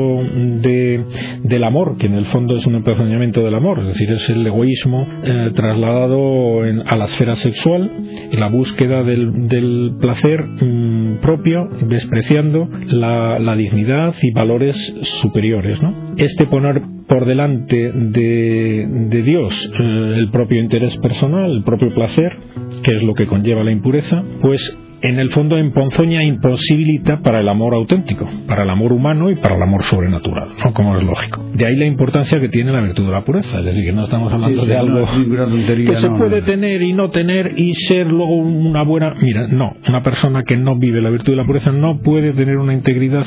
de, 0.62 1.04
del 1.44 1.64
amor, 1.64 1.98
que 1.98 2.08
en 2.08 2.16
el 2.16 2.26
fondo 2.28 2.56
es 2.56 2.66
un 2.66 2.76
empozoñamiento 2.76 3.42
del 3.42 3.56
amor, 3.56 3.80
es 3.80 3.88
decir, 3.88 4.10
es 4.12 4.30
el 4.30 4.46
egoísmo 4.46 5.08
eh, 5.24 5.52
trasladado 5.54 6.62
a 6.62 6.96
la 6.96 7.06
esfera 7.06 7.36
sexual, 7.36 7.92
y 8.32 8.38
la 8.38 8.50
búsqueda 8.50 9.04
del, 9.04 9.48
del 9.48 9.96
placer 10.00 10.44
mm, 10.44 11.18
propio 11.22 11.63
despreciando 11.82 12.70
la, 12.88 13.56
dignidad 13.56 14.14
y 14.22 14.32
valores 14.32 14.76
superiores. 15.22 15.80
Este 16.18 16.46
poner 16.46 16.82
por 17.08 17.26
delante 17.26 17.92
de, 17.92 19.24
Dios 19.24 19.72
eh, 19.80 20.14
el 20.18 20.30
propio 20.32 20.60
interés 20.60 20.98
personal, 20.98 21.52
el 21.52 21.64
propio 21.64 21.94
placer, 21.94 22.36
que 22.84 22.96
es 22.96 23.04
lo 23.04 23.14
que 23.14 23.28
conlleva 23.28 23.64
la 23.64 23.72
impureza, 23.72 24.24
pues 24.42 24.78
en 25.04 25.20
el 25.20 25.32
fondo 25.32 25.58
emponzoña 25.58 26.24
imposibilita 26.24 27.20
para 27.22 27.42
el 27.42 27.50
amor 27.50 27.74
auténtico, 27.76 28.26
para 28.48 28.64
el 28.64 28.70
amor 28.70 28.94
humano 28.94 29.30
y 29.30 29.36
para 29.36 29.58
el 29.58 29.62
amor 29.62 29.84
sobrenatural, 29.84 30.48
¿no? 30.64 30.74
como 30.74 30.98
es 30.98 31.04
lógico. 31.04 31.44
De 31.54 31.66
ahí 31.66 31.76
la 31.76 31.86
importancia 31.86 32.40
que 32.40 32.48
tiene 32.48 32.72
la 32.72 32.80
virtud 32.80 33.08
de 33.08 33.12
la 33.12 33.26
pureza, 33.26 33.60
es 33.60 33.66
decir, 33.66 33.84
que 33.84 33.92
no 33.92 34.06
estamos 34.06 34.32
hablando 34.32 34.66
de 34.66 34.78
algo 34.78 35.06
que 35.06 35.96
se 35.96 36.10
puede 36.10 36.42
tener 36.44 36.82
y 36.82 36.94
no 36.94 37.10
tener 37.10 37.54
y 37.58 37.74
ser 37.76 38.08
luego 38.08 38.38
una 38.38 38.84
buena... 38.84 39.14
Mira, 39.22 39.48
no, 39.50 39.74
una 39.90 40.02
persona 40.04 40.44
que 40.44 40.56
no 40.56 40.78
vive 40.78 41.02
la 41.02 41.10
virtud 41.10 41.34
de 41.34 41.38
la 41.38 41.46
pureza 41.46 41.74
no 41.74 42.00
puede 42.00 42.32
tener 42.32 42.56
una 42.58 42.74
integridad 42.74 43.26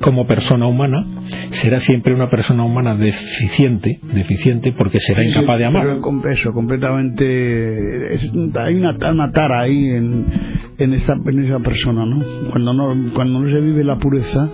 como 0.00 0.26
persona 0.26 0.66
humana, 0.66 1.06
será 1.50 1.80
siempre 1.80 2.14
una 2.14 2.28
persona 2.28 2.64
humana 2.64 2.96
deficiente, 2.96 4.00
deficiente 4.14 4.72
porque 4.72 4.98
será 5.00 5.22
incapaz 5.24 5.58
de 5.58 5.64
amar. 5.66 5.98
Pero 6.00 6.30
eso, 6.30 6.52
completamente. 6.52 8.18
hay 8.56 8.76
una, 8.76 8.96
una, 9.10 9.30
tara 9.30 9.60
ahí 9.60 9.90
en, 9.90 10.26
en, 10.78 10.94
esa, 10.94 11.14
en 11.14 11.44
esa 11.44 11.58
persona, 11.60 12.06
¿no? 12.06 12.24
Cuando, 12.50 12.72
¿no? 12.72 13.12
cuando 13.12 13.40
no 13.40 13.54
se 13.54 13.60
vive 13.60 13.84
la 13.84 13.98
pureza 13.98 14.50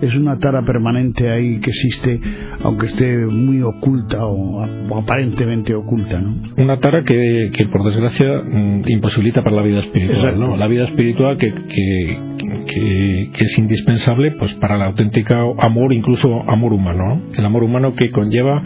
es 0.00 0.14
una 0.14 0.38
tara 0.38 0.62
permanente 0.62 1.30
ahí 1.30 1.60
que 1.60 1.70
existe, 1.70 2.20
aunque 2.64 2.86
esté 2.86 3.26
muy 3.26 3.62
oculta 3.62 4.26
o, 4.26 4.62
aparentemente 4.96 5.74
oculta. 5.74 6.20
¿no? 6.20 6.34
Una 6.56 6.78
tara 6.78 7.04
que, 7.04 7.50
que 7.52 7.66
por 7.66 7.84
desgracia 7.84 8.26
mm, 8.44 8.82
imposibilita 8.86 9.42
para 9.42 9.56
la 9.56 9.62
vida 9.62 9.80
espiritual, 9.80 10.38
¿no? 10.38 10.56
la 10.56 10.66
vida 10.66 10.84
espiritual 10.84 11.36
que, 11.38 11.52
que, 11.52 13.28
que, 13.32 13.44
es 13.44 13.58
indispensable 13.58 14.32
pues 14.32 14.54
para 14.54 14.76
el 14.76 14.82
auténtico 14.82 15.56
amor, 15.58 15.92
incluso 15.92 16.28
amor 16.48 16.72
humano, 16.72 17.22
el 17.36 17.44
amor 17.44 17.62
humano 17.62 17.94
que 17.94 18.10
conlleva 18.10 18.62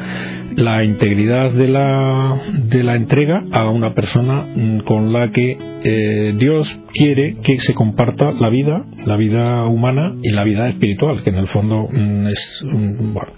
la 0.57 0.85
integridad 0.85 1.53
de 1.53 1.69
la, 1.69 2.41
de 2.53 2.83
la 2.83 2.97
entrega 2.97 3.45
a 3.53 3.69
una 3.69 3.95
persona 3.95 4.47
mm, 4.55 4.81
con 4.81 5.13
la 5.13 5.31
que 5.31 5.57
eh, 5.85 6.35
Dios 6.37 6.81
quiere 6.93 7.37
que 7.43 7.59
se 7.61 7.75
comparta 7.75 8.33
la 8.33 8.49
vida, 8.49 8.85
la 9.05 9.17
vida 9.17 9.65
humana 9.67 10.15
y 10.23 10.31
la 10.31 10.45
vida 10.45 10.69
espiritual, 10.69 11.23
que 11.23 11.31
en 11.31 11.37
el 11.37 11.49
fondo 11.49 11.89
mm, 11.91 12.27
es, 12.29 12.65
mm, 12.65 13.13
bueno, 13.13 13.33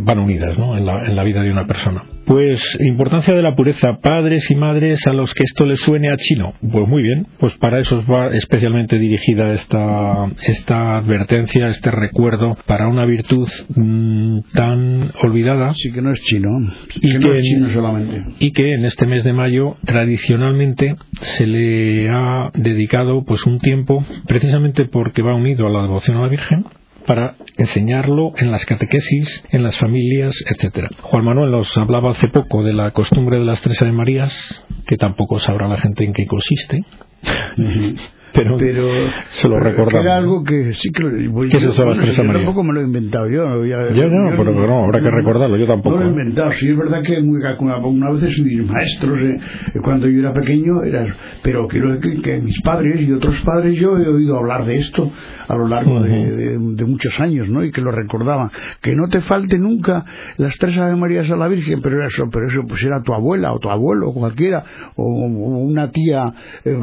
van 0.00 0.18
unidas 0.18 0.58
¿no? 0.58 0.76
en, 0.76 0.86
la, 0.86 1.06
en 1.06 1.16
la 1.16 1.24
vida 1.24 1.42
de 1.42 1.50
una 1.50 1.66
persona. 1.66 2.04
Pues 2.30 2.62
importancia 2.78 3.34
de 3.34 3.42
la 3.42 3.56
pureza, 3.56 3.98
padres 4.00 4.48
y 4.52 4.54
madres 4.54 5.04
a 5.08 5.12
los 5.12 5.34
que 5.34 5.42
esto 5.42 5.66
les 5.66 5.80
suene 5.80 6.12
a 6.12 6.16
chino. 6.16 6.54
Pues 6.60 6.86
muy 6.86 7.02
bien, 7.02 7.26
pues 7.40 7.58
para 7.58 7.80
eso 7.80 8.04
va 8.08 8.28
especialmente 8.28 9.00
dirigida 9.00 9.52
esta, 9.52 10.28
esta 10.46 10.98
advertencia, 10.98 11.66
este 11.66 11.90
recuerdo 11.90 12.56
para 12.68 12.86
una 12.86 13.04
virtud 13.04 13.48
mmm, 13.74 14.42
tan 14.54 15.10
olvidada. 15.24 15.74
Sí 15.74 15.90
que 15.90 16.02
no 16.02 16.12
es 16.12 16.20
chino, 16.20 16.50
y 16.94 17.18
que, 17.18 17.18
no 17.18 17.34
es 17.34 17.42
chino 17.42 17.68
solamente. 17.70 18.22
Y 18.38 18.52
que 18.52 18.74
en 18.74 18.84
este 18.84 19.06
mes 19.06 19.24
de 19.24 19.32
mayo 19.32 19.74
tradicionalmente 19.84 20.94
se 21.22 21.48
le 21.48 22.10
ha 22.10 22.52
dedicado 22.54 23.24
pues 23.24 23.44
un 23.44 23.58
tiempo 23.58 24.04
precisamente 24.28 24.84
porque 24.84 25.22
va 25.22 25.34
unido 25.34 25.66
a 25.66 25.70
la 25.70 25.82
devoción 25.82 26.18
a 26.18 26.22
la 26.22 26.28
Virgen 26.28 26.64
para 27.06 27.36
enseñarlo 27.56 28.32
en 28.36 28.50
las 28.50 28.64
catequesis, 28.64 29.44
en 29.50 29.62
las 29.62 29.76
familias, 29.78 30.34
etcétera. 30.48 30.88
Juan 31.02 31.24
Manuel 31.24 31.50
nos 31.50 31.76
hablaba 31.76 32.12
hace 32.12 32.28
poco 32.28 32.62
de 32.62 32.72
la 32.72 32.90
costumbre 32.92 33.38
de 33.38 33.44
las 33.44 33.60
tres 33.60 33.80
Ave 33.82 33.92
Marías, 33.92 34.64
que 34.86 34.96
tampoco 34.96 35.38
sabrá 35.38 35.68
la 35.68 35.80
gente 35.80 36.04
en 36.04 36.12
qué 36.12 36.26
consiste 36.26 36.84
pero, 38.32 38.56
se 39.30 39.48
lo 39.48 39.58
recordamos. 39.58 40.04
Era 40.04 40.16
algo 40.16 40.44
que 40.44 40.72
sí 40.74 40.90
que 40.90 41.02
lo, 41.02 41.10
¿Qué 41.48 41.60
yo, 41.60 41.72
tampoco 41.72 42.64
me 42.64 42.74
lo 42.74 42.80
he 42.80 42.84
inventado 42.84 43.28
yo. 43.28 43.64
yo 43.64 44.08
no, 44.08 44.36
pero, 44.36 44.66
no, 44.66 44.84
habrá 44.84 45.00
que 45.00 45.10
recordarlo, 45.10 45.56
yo 45.56 45.66
tampoco. 45.66 45.96
No 45.96 46.02
lo 46.02 46.08
he 46.08 46.12
inventado, 46.12 46.52
sí, 46.52 46.68
es 46.68 46.76
verdad 46.76 47.02
que 47.02 47.20
muy, 47.20 47.40
una, 47.60 48.10
vez 48.10 48.38
mis 48.38 48.70
maestros, 48.70 49.18
eh, 49.20 49.40
cuando 49.82 50.08
yo 50.08 50.20
era 50.20 50.32
pequeño, 50.32 50.82
era, 50.82 51.06
pero 51.42 51.66
quiero 51.66 51.92
decir 51.94 52.20
que 52.22 52.40
mis 52.40 52.60
padres 52.62 53.00
y 53.00 53.12
otros 53.12 53.40
padres, 53.44 53.78
yo 53.78 53.96
he 53.98 54.08
oído 54.08 54.38
hablar 54.38 54.64
de 54.64 54.74
esto 54.74 55.10
a 55.48 55.56
lo 55.56 55.66
largo 55.66 56.00
de, 56.02 56.58
de, 56.58 56.84
muchos 56.84 57.18
años, 57.20 57.48
¿no? 57.48 57.64
Y 57.64 57.72
que 57.72 57.80
lo 57.80 57.90
recordaban. 57.90 58.50
Que 58.80 58.94
no 58.94 59.08
te 59.08 59.20
falte 59.22 59.58
nunca 59.58 60.04
las 60.36 60.56
tres 60.58 60.76
Ave 60.78 60.94
Marías 60.94 61.28
a 61.30 61.36
la 61.36 61.48
Virgen, 61.48 61.80
pero 61.82 62.06
eso, 62.06 62.28
pero 62.30 62.46
eso 62.48 62.62
pues 62.68 62.82
era 62.84 63.02
tu 63.02 63.12
abuela 63.12 63.52
o 63.52 63.58
tu 63.58 63.68
abuelo 63.68 64.10
o 64.10 64.14
cualquiera, 64.14 64.64
o, 64.94 65.04
una 65.04 65.90
tía. 65.90 66.32
Eh, 66.64 66.78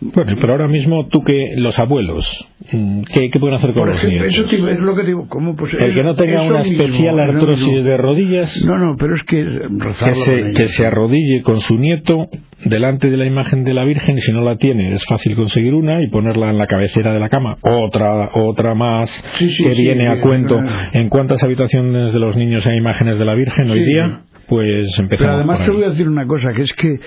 bueno, 0.00 0.32
pero 0.38 0.52
ahora 0.52 0.68
mismo 0.68 0.89
tú 1.08 1.22
que 1.22 1.54
los 1.56 1.78
abuelos, 1.78 2.48
mm, 2.72 3.02
¿qué, 3.02 3.30
pueden 3.38 3.56
hacer 3.56 3.72
con 3.72 3.90
los 3.90 4.04
nietos? 4.04 4.28
Eso 4.28 4.68
es 4.68 4.78
lo 4.80 4.94
que 4.94 5.04
digo, 5.04 5.26
¿cómo? 5.28 5.56
Pues 5.56 5.74
el 5.74 5.94
que 5.94 6.02
no 6.02 6.14
tenga 6.14 6.42
una 6.42 6.60
especial 6.60 7.18
artrosis 7.18 7.84
de 7.84 7.96
rodillas, 7.96 8.64
no, 8.64 8.78
no, 8.78 8.96
pero 8.98 9.14
es 9.14 9.22
que 9.24 9.44
que 9.44 10.14
se, 10.14 10.50
que 10.56 10.66
se 10.66 10.86
arrodille 10.86 11.42
con 11.42 11.60
su 11.60 11.78
nieto 11.78 12.28
delante 12.64 13.10
de 13.10 13.16
la 13.16 13.26
imagen 13.26 13.64
de 13.64 13.74
la 13.74 13.84
Virgen 13.84 14.18
y 14.18 14.20
si 14.20 14.32
no 14.32 14.42
la 14.42 14.56
tiene 14.56 14.94
es 14.94 15.04
fácil 15.08 15.34
conseguir 15.34 15.74
una 15.74 16.02
y 16.02 16.08
ponerla 16.08 16.50
en 16.50 16.58
la 16.58 16.66
cabecera 16.66 17.12
de 17.12 17.20
la 17.20 17.28
cama. 17.28 17.56
Otra, 17.62 18.30
otra 18.34 18.74
más 18.74 19.10
que 19.38 19.68
viene 19.70 20.08
a 20.08 20.20
cuento. 20.20 20.60
¿En 20.92 21.08
cuántas 21.08 21.42
habitaciones 21.42 22.12
de 22.12 22.18
los 22.18 22.36
niños 22.36 22.66
hay 22.66 22.76
imágenes 22.76 23.18
de 23.18 23.24
la 23.24 23.34
Virgen 23.34 23.70
hoy 23.70 23.84
día? 23.84 24.22
Pues 24.48 24.98
empezamos. 24.98 25.18
Pero 25.18 25.32
además 25.32 25.64
te 25.64 25.70
voy 25.70 25.84
a 25.84 25.90
decir 25.90 26.08
una 26.08 26.26
cosa, 26.26 26.52
que 26.52 26.62
es 26.62 26.72
que 26.74 26.98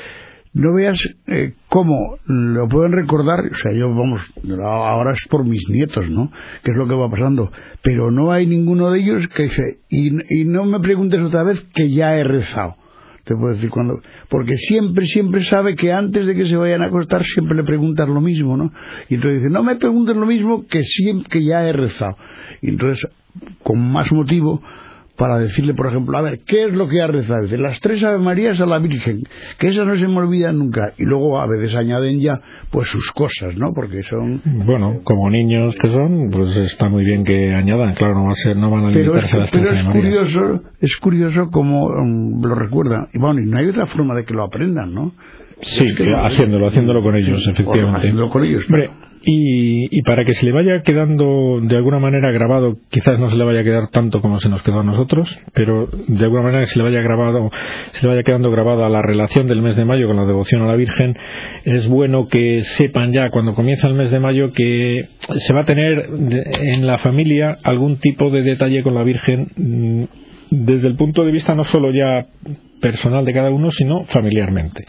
no 0.53 0.73
veas 0.73 0.99
eh, 1.27 1.53
cómo 1.67 2.17
lo 2.25 2.67
pueden 2.69 2.91
recordar, 2.91 3.39
o 3.39 3.55
sea, 3.61 3.71
yo, 3.71 3.89
vamos, 3.89 4.21
ahora 4.61 5.13
es 5.13 5.27
por 5.29 5.45
mis 5.45 5.63
nietos, 5.67 6.09
¿no? 6.09 6.31
Que 6.63 6.71
es 6.71 6.77
lo 6.77 6.87
que 6.87 6.93
va 6.93 7.09
pasando, 7.09 7.51
pero 7.81 8.11
no 8.11 8.31
hay 8.31 8.45
ninguno 8.45 8.91
de 8.91 8.99
ellos 8.99 9.27
que 9.29 9.43
dice, 9.43 9.79
y, 9.89 10.41
y 10.41 10.45
no 10.45 10.65
me 10.65 10.79
preguntes 10.79 11.19
otra 11.21 11.43
vez 11.43 11.59
que 11.73 11.89
ya 11.89 12.15
he 12.15 12.23
rezado. 12.23 12.75
Te 13.23 13.35
puedo 13.35 13.55
decir 13.55 13.69
cuando, 13.69 14.01
porque 14.29 14.57
siempre, 14.57 15.05
siempre 15.05 15.45
sabe 15.45 15.75
que 15.75 15.93
antes 15.93 16.27
de 16.27 16.35
que 16.35 16.45
se 16.45 16.57
vayan 16.57 16.81
a 16.81 16.87
acostar 16.87 17.23
siempre 17.23 17.55
le 17.55 17.63
preguntas 17.63 18.07
lo 18.09 18.19
mismo, 18.19 18.57
¿no? 18.57 18.71
Y 19.07 19.15
entonces 19.15 19.41
dice, 19.41 19.53
no 19.53 19.63
me 19.63 19.77
preguntes 19.77 20.15
lo 20.15 20.25
mismo 20.25 20.65
que 20.67 20.83
siempre, 20.83 21.29
que 21.29 21.43
ya 21.43 21.65
he 21.65 21.71
rezado. 21.71 22.17
Y 22.61 22.69
entonces, 22.69 23.09
con 23.63 23.79
más 23.79 24.11
motivo, 24.11 24.61
para 25.17 25.37
decirle, 25.37 25.73
por 25.75 25.87
ejemplo, 25.87 26.17
a 26.17 26.21
ver, 26.21 26.39
¿qué 26.45 26.65
es 26.65 26.73
lo 26.73 26.87
que 26.87 27.01
ha 27.01 27.07
rezado? 27.07 27.43
Dice, 27.43 27.57
las 27.57 27.79
tres 27.79 28.03
Ave 28.03 28.17
Marías 28.17 28.59
a 28.59 28.65
la 28.65 28.79
Virgen, 28.79 29.23
que 29.59 29.67
esas 29.67 29.85
no 29.85 29.95
se 29.95 30.07
me 30.07 30.17
olvidan 30.17 30.57
nunca. 30.57 30.93
Y 30.97 31.03
luego 31.03 31.39
a 31.39 31.45
veces 31.47 31.75
añaden 31.75 32.19
ya, 32.19 32.41
pues 32.71 32.89
sus 32.89 33.11
cosas, 33.11 33.55
¿no? 33.55 33.73
Porque 33.73 34.01
son... 34.03 34.41
Bueno, 34.65 35.01
como 35.03 35.29
niños 35.29 35.75
que 35.79 35.87
son, 35.87 36.29
pues 36.31 36.57
está 36.57 36.89
muy 36.89 37.05
bien 37.05 37.23
que 37.23 37.53
añadan, 37.53 37.93
claro, 37.93 38.15
no, 38.15 38.25
va 38.25 38.31
a 38.31 38.35
ser, 38.35 38.57
no 38.57 38.71
van 38.71 38.85
a 38.85 38.89
limitarse 38.89 39.31
pero 39.31 39.43
es, 39.43 39.51
Pero 39.51 39.69
es 39.69 39.83
curioso, 39.83 40.61
es 40.79 40.97
curioso 40.97 41.49
cómo 41.51 41.85
um, 41.85 42.41
lo 42.43 42.55
recuerdan. 42.55 43.07
Y 43.13 43.19
bueno, 43.19 43.39
y 43.39 43.45
no 43.45 43.59
hay 43.59 43.67
otra 43.67 43.85
forma 43.85 44.15
de 44.15 44.25
que 44.25 44.33
lo 44.33 44.43
aprendan, 44.43 44.93
¿no? 44.93 45.13
Sí, 45.63 45.85
haciéndolo, 46.23 46.67
haciéndolo 46.67 47.01
con 47.01 47.15
ellos, 47.15 47.47
efectivamente. 47.47 47.99
Haciéndolo 47.99 48.29
con 48.29 48.43
ellos. 48.43 48.65
Y, 49.25 50.01
para 50.01 50.25
que 50.25 50.33
se 50.33 50.45
le 50.45 50.51
vaya 50.51 50.81
quedando 50.81 51.61
de 51.61 51.77
alguna 51.77 51.97
manera 51.97 52.29
grabado, 52.31 52.77
quizás 52.89 53.19
no 53.19 53.29
se 53.29 53.37
le 53.37 53.45
vaya 53.45 53.61
a 53.61 53.63
quedar 53.63 53.89
tanto 53.89 54.19
como 54.19 54.39
se 54.39 54.49
nos 54.49 54.61
quedó 54.63 54.81
a 54.81 54.83
nosotros, 54.83 55.39
pero 55.53 55.87
de 56.07 56.25
alguna 56.25 56.43
manera 56.43 56.61
que 56.61 56.67
se 56.71 56.77
le 56.77 56.83
vaya 56.83 57.01
grabado, 57.01 57.49
se 57.93 58.05
le 58.05 58.09
vaya 58.09 58.23
quedando 58.23 58.51
grabada 58.51 58.89
la 58.89 59.01
relación 59.01 59.47
del 59.47 59.61
mes 59.61 59.77
de 59.77 59.85
mayo 59.85 60.07
con 60.07 60.17
la 60.17 60.25
devoción 60.25 60.63
a 60.63 60.67
la 60.67 60.75
Virgen, 60.75 61.15
es 61.63 61.87
bueno 61.87 62.27
que 62.27 62.63
sepan 62.63 63.13
ya 63.13 63.29
cuando 63.29 63.55
comienza 63.55 63.87
el 63.87 63.93
mes 63.93 64.11
de 64.11 64.19
mayo 64.19 64.51
que 64.51 65.07
se 65.19 65.53
va 65.53 65.61
a 65.61 65.65
tener 65.65 66.09
en 66.09 66.85
la 66.85 66.97
familia 66.97 67.57
algún 67.63 67.99
tipo 67.99 68.29
de 68.29 68.41
detalle 68.41 68.83
con 68.83 68.93
la 68.93 69.03
Virgen 69.03 69.47
mm, 69.55 70.03
desde 70.49 70.87
el 70.87 70.95
punto 70.95 71.23
de 71.23 71.31
vista 71.31 71.55
no 71.55 71.63
solo 71.63 71.91
ya 71.91 72.27
personal 72.83 73.23
de 73.23 73.33
cada 73.33 73.49
uno, 73.49 73.71
sino 73.71 74.03
familiarmente. 74.03 74.85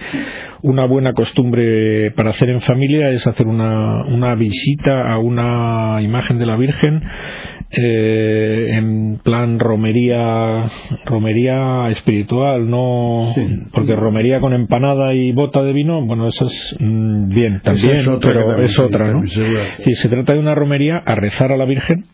Una 0.63 0.85
buena 0.85 1.13
costumbre 1.13 2.11
para 2.11 2.31
hacer 2.31 2.51
en 2.51 2.61
familia 2.61 3.11
es 3.11 3.25
hacer 3.27 3.47
una, 3.47 4.05
una 4.05 4.35
visita 4.35 5.13
a 5.13 5.19
una 5.19 6.03
imagen 6.03 6.39
de 6.39 6.47
la 6.47 6.57
Virgen 6.57 7.03
eh, 7.71 8.71
en 8.73 9.21
plan 9.23 9.59
romería 9.59 10.71
romería 11.07 11.89
espiritual 11.91 12.71
no 12.71 13.35
porque 13.73 13.97
romería 13.97 14.41
con 14.41 14.53
empanada 14.53 15.15
y 15.15 15.33
bota 15.33 15.63
de 15.63 15.73
vino 15.73 16.05
bueno 16.05 16.29
eso 16.29 16.47
es 16.47 16.77
mm, 16.79 17.29
bien 17.29 17.61
también 17.65 18.05
pero 18.21 18.61
es 18.61 18.79
otra 18.79 19.13
no 19.13 19.23
si 19.27 19.95
se 19.95 20.09
trata 20.09 20.35
de 20.35 20.39
una 20.39 20.55
romería 20.55 20.99
a 21.05 21.15
rezar 21.15 21.53
a 21.53 21.57
la 21.57 21.65
Virgen 21.65 22.05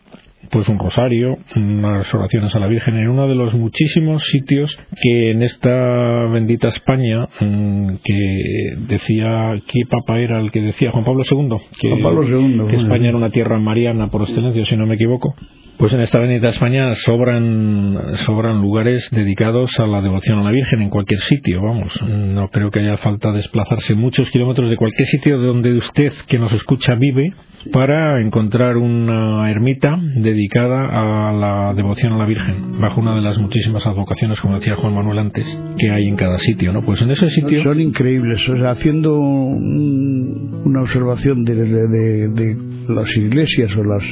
pues 0.51 0.67
un 0.67 0.77
rosario, 0.77 1.37
unas 1.55 2.13
oraciones 2.13 2.53
a 2.55 2.59
la 2.59 2.67
Virgen 2.67 2.97
en 2.97 3.07
uno 3.07 3.27
de 3.27 3.35
los 3.35 3.53
muchísimos 3.53 4.23
sitios 4.25 4.77
que 5.01 5.31
en 5.31 5.41
esta 5.41 6.27
bendita 6.31 6.67
España 6.67 7.29
mm, 7.39 7.95
que 8.03 8.75
decía 8.87 9.53
qué 9.65 9.85
papa 9.89 10.19
era 10.19 10.39
el 10.39 10.51
que 10.51 10.61
decía 10.61 10.91
Juan 10.91 11.05
Pablo 11.05 11.23
II 11.29 11.57
que, 11.79 11.89
Juan 11.89 12.03
Pablo 12.03 12.23
II, 12.27 12.67
que 12.69 12.75
España 12.75 13.09
era 13.09 13.17
una 13.17 13.29
tierra 13.29 13.59
mariana 13.59 14.09
por 14.09 14.23
excelencia 14.23 14.65
si 14.65 14.75
no 14.75 14.85
me 14.85 14.95
equivoco 14.95 15.35
pues 15.81 15.93
en 15.93 16.01
esta 16.01 16.19
bendita 16.19 16.49
España 16.49 16.93
sobran 16.93 18.15
sobran 18.17 18.61
lugares 18.61 19.09
dedicados 19.11 19.79
a 19.79 19.87
la 19.87 19.99
devoción 19.99 20.37
a 20.37 20.43
la 20.43 20.51
Virgen 20.51 20.83
en 20.83 20.91
cualquier 20.91 21.19
sitio 21.21 21.59
vamos 21.59 21.99
no 22.03 22.49
creo 22.49 22.69
que 22.69 22.81
haya 22.81 22.97
falta 22.97 23.31
desplazarse 23.31 23.95
muchos 23.95 24.29
kilómetros 24.29 24.69
de 24.69 24.77
cualquier 24.77 25.07
sitio 25.07 25.39
donde 25.39 25.73
usted 25.73 26.13
que 26.27 26.37
nos 26.37 26.53
escucha 26.53 26.93
vive 26.93 27.33
para 27.71 28.21
encontrar 28.21 28.77
una 28.77 29.49
ermita 29.51 29.97
dedicada 30.15 31.29
a 31.29 31.31
la 31.31 31.73
devoción 31.73 32.13
a 32.13 32.17
la 32.17 32.25
Virgen, 32.25 32.79
bajo 32.79 33.01
una 33.01 33.15
de 33.15 33.21
las 33.21 33.37
muchísimas 33.37 33.85
advocaciones, 33.85 34.41
como 34.41 34.55
decía 34.55 34.75
Juan 34.75 34.95
Manuel 34.95 35.19
antes, 35.19 35.45
que 35.77 35.91
hay 35.91 36.07
en 36.07 36.15
cada 36.15 36.37
sitio, 36.37 36.73
¿no? 36.73 36.83
Pues 36.83 37.01
en 37.01 37.11
ese 37.11 37.29
sitio... 37.29 37.63
Son 37.63 37.79
increíbles, 37.79 38.47
o 38.49 38.57
sea, 38.57 38.71
haciendo 38.71 39.19
una 39.19 40.81
observación 40.81 41.43
de, 41.43 41.55
de, 41.55 42.57
las 42.87 43.15
iglesias 43.15 43.71
o 43.77 43.83
las, 43.83 44.03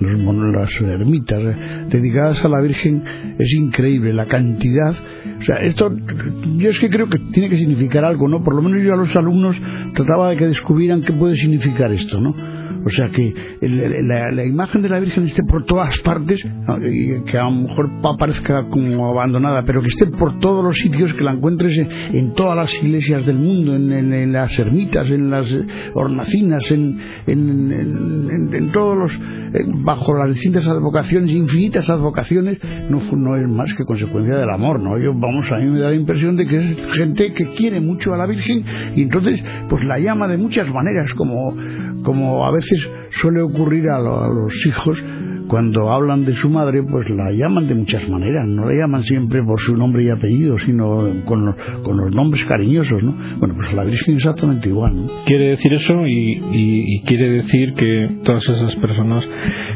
las 0.00 0.80
ermitas 0.80 1.40
eh, 1.40 1.86
dedicadas 1.90 2.44
a 2.44 2.48
la 2.48 2.60
Virgen, 2.60 3.02
es 3.38 3.52
increíble 3.52 4.12
la 4.12 4.26
cantidad 4.26 4.94
o 5.40 5.42
sea, 5.44 5.56
esto 5.56 5.92
yo 6.56 6.70
es 6.70 6.78
que 6.78 6.88
creo 6.88 7.08
que 7.08 7.18
tiene 7.32 7.50
que 7.50 7.58
significar 7.58 8.04
algo, 8.04 8.28
¿no? 8.28 8.42
Por 8.42 8.54
lo 8.54 8.62
menos 8.62 8.82
yo 8.82 8.94
a 8.94 8.96
los 8.96 9.14
alumnos 9.14 9.56
trataba 9.94 10.30
de 10.30 10.36
que 10.36 10.46
descubrieran 10.46 11.02
qué 11.02 11.12
puede 11.12 11.36
significar 11.36 11.92
esto, 11.92 12.20
¿no? 12.20 12.34
O 12.84 12.90
sea 12.90 13.08
que 13.08 13.34
la, 13.60 14.44
imagen 14.44 14.82
de 14.82 14.88
la 14.88 15.00
Virgen 15.00 15.24
esté 15.24 15.42
por 15.42 15.64
todas 15.64 15.96
partes, 16.00 16.42
que 17.26 17.38
a 17.38 17.44
lo 17.44 17.50
mejor 17.50 17.90
parezca 18.18 18.68
como 18.68 19.08
abandonada, 19.08 19.62
pero 19.62 19.80
que 19.80 19.88
esté 19.88 20.06
por 20.06 20.38
todos 20.38 20.64
los 20.64 20.76
sitios, 20.76 21.14
que 21.14 21.22
la 21.22 21.32
encuentres 21.32 21.76
en, 21.78 22.34
todas 22.34 22.56
las 22.56 22.74
iglesias 22.82 23.24
del 23.26 23.38
mundo, 23.38 23.74
en, 23.74 24.32
las 24.32 24.58
ermitas, 24.58 25.06
en 25.08 25.30
las 25.30 25.46
hornacinas, 25.94 26.70
en, 26.70 27.00
en 27.26 28.70
todos 28.72 28.96
los, 28.96 29.12
eh, 29.54 29.64
bajo 29.66 30.16
las 30.16 30.32
distintas 30.32 30.66
advocaciones, 30.66 31.30
infinitas 31.32 31.88
advocaciones, 31.88 32.58
no, 32.88 33.00
no 33.16 33.36
es 33.36 33.48
más 33.48 33.72
que 33.74 33.84
consecuencia 33.84 34.36
del 34.36 34.50
amor, 34.50 34.80
¿no? 34.80 34.98
Yo, 34.98 35.12
vamos, 35.14 35.50
a 35.52 35.58
mí 35.58 35.66
me 35.66 35.78
da 35.78 35.90
la 35.90 35.96
impresión 35.96 36.36
de 36.36 36.46
que 36.46 36.56
es 36.56 36.94
gente 36.94 37.32
que 37.32 37.54
quiere 37.54 37.80
mucho 37.80 38.12
a 38.12 38.16
la 38.16 38.26
Virgen 38.26 38.64
y 38.96 39.02
entonces, 39.02 39.42
pues 39.68 39.84
la 39.84 39.98
llama 39.98 40.28
de 40.28 40.38
muchas 40.38 40.68
maneras, 40.68 41.12
como, 41.14 41.54
como 42.04 42.46
a 42.46 42.52
veces 42.52 42.78
suele 43.20 43.40
ocurrir 43.40 43.88
a, 43.88 43.98
los 43.98 44.54
hijos 44.66 44.96
cuando 45.54 45.92
hablan 45.92 46.24
de 46.24 46.34
su 46.34 46.48
madre, 46.48 46.82
pues 46.82 47.08
la 47.10 47.30
llaman 47.30 47.68
de 47.68 47.76
muchas 47.76 48.08
maneras, 48.08 48.44
no 48.44 48.66
la 48.66 48.74
llaman 48.74 49.04
siempre 49.04 49.40
por 49.40 49.60
su 49.60 49.76
nombre 49.76 50.02
y 50.02 50.10
apellido, 50.10 50.58
sino 50.58 51.22
con 51.24 51.46
los, 51.46 51.54
con 51.84 51.96
los 51.96 52.12
nombres 52.12 52.44
cariñosos, 52.44 53.00
¿no? 53.00 53.14
Bueno, 53.38 53.54
pues 53.54 53.72
la 53.72 53.84
Virgen 53.84 54.16
exactamente 54.16 54.68
igual, 54.68 54.96
¿no? 54.96 55.06
Quiere 55.24 55.50
decir 55.50 55.72
eso 55.72 56.08
y, 56.08 56.42
y, 56.50 57.02
quiere 57.02 57.30
decir 57.30 57.74
que 57.74 58.18
todas 58.24 58.48
esas 58.48 58.74
personas 58.74 59.30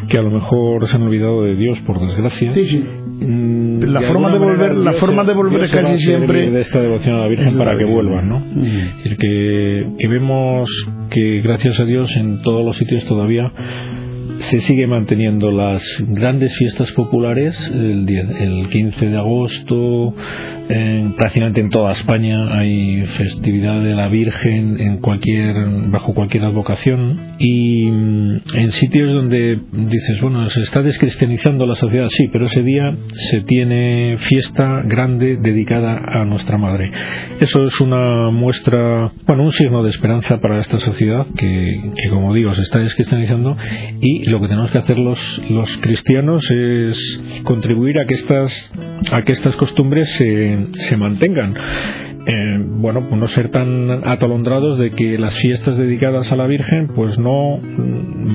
que 0.09 0.19
a 0.19 0.23
lo 0.23 0.33
mejor 0.33 0.88
se 0.88 0.97
han 0.97 1.03
olvidado 1.03 1.45
de 1.45 1.55
Dios, 1.55 1.79
por 1.87 2.01
desgracia, 2.01 2.51
sí, 2.51 2.67
sí. 2.67 2.83
Mm, 3.21 3.85
la 3.85 4.03
forma 4.03 4.33
de 4.33 4.38
volver 4.41 4.75
la 4.75 4.93
forma 4.95 5.23
de 5.23 5.35
volver 5.35 5.62
a 5.62 5.69
casi 5.69 5.99
siempre 5.99 6.51
de 6.51 6.61
esta 6.61 6.81
devoción 6.81 7.14
a 7.17 7.21
la 7.21 7.29
Virgen 7.29 7.57
para 7.57 7.77
que 7.77 7.85
vuelvan 7.85 8.29
no 8.29 8.38
mm. 8.38 8.67
es 8.67 8.97
decir 8.97 9.17
que, 9.17 9.87
que 9.99 10.09
vemos 10.09 10.71
que 11.11 11.41
gracias 11.41 11.81
a 11.81 11.85
Dios 11.85 12.17
en 12.17 12.43
todos 12.43 12.64
los 12.64 12.77
sitios 12.77 13.05
todavía 13.07 13.53
se 14.40 14.59
sigue 14.59 14.87
manteniendo 14.87 15.51
las 15.51 15.85
grandes 16.01 16.57
fiestas 16.57 16.92
populares 16.92 17.57
el, 17.72 18.09
el 18.09 18.68
15 18.68 19.07
de 19.07 19.16
agosto 19.16 20.14
en, 20.68 21.14
prácticamente 21.14 21.61
en 21.61 21.70
toda 21.70 21.92
España 21.92 22.59
hay 22.59 23.05
festividad 23.07 23.83
de 23.83 23.94
la 23.94 24.09
Virgen 24.09 24.79
en 24.81 24.98
cualquier 24.98 25.55
bajo 25.90 26.14
cualquier 26.14 26.44
advocación 26.44 27.37
y 27.38 27.87
mm, 27.90 28.40
en 28.55 28.70
sitios 28.70 29.12
donde 29.12 29.61
dices 29.72 30.20
bueno 30.20 30.48
se 30.51 30.61
está 30.61 30.83
descristianizando 30.83 31.66
la 31.66 31.74
sociedad 31.74 32.09
sí 32.09 32.29
pero 32.33 32.46
ese 32.46 32.62
día 32.62 32.96
se 33.31 33.40
tiene 33.40 34.16
fiesta 34.18 34.83
grande 34.85 35.38
dedicada 35.40 36.01
a 36.07 36.24
nuestra 36.24 36.59
madre. 36.59 36.90
Eso 37.40 37.64
es 37.64 37.81
una 37.81 38.31
muestra 38.31 39.11
bueno 39.27 39.44
un 39.44 39.53
signo 39.53 39.83
de 39.83 39.90
esperanza 39.90 40.38
para 40.40 40.59
esta 40.59 40.79
sociedad 40.79 41.27
que, 41.37 41.92
que 41.96 42.09
como 42.11 42.35
digo 42.35 42.53
se 42.55 42.62
está 42.62 42.79
descristianizando 42.81 43.57
y 44.01 44.28
lo 44.29 44.41
que 44.41 44.49
tenemos 44.49 44.71
que 44.71 44.79
hacer 44.79 44.99
los, 44.99 45.43
los 45.49 45.77
cristianos 45.79 46.49
es 46.51 47.21
contribuir 47.45 47.99
a 47.99 48.07
que 48.07 48.14
estas 48.14 48.73
a 49.12 49.23
que 49.23 49.33
estas 49.33 49.57
costumbres 49.57 50.09
se 50.17 50.69
se, 50.75 50.97
mantengan. 50.97 51.55
Eh, 52.31 52.59
bueno, 52.62 53.07
pues 53.09 53.19
no 53.19 53.27
ser 53.27 53.51
tan 53.51 54.07
atolondrados 54.07 54.79
de 54.79 54.91
que 54.91 55.17
las 55.17 55.35
fiestas 55.38 55.79
dedicadas 55.79 56.31
a 56.31 56.37
la 56.37 56.47
Virgen, 56.47 56.88
pues 56.88 57.19
no 57.19 57.59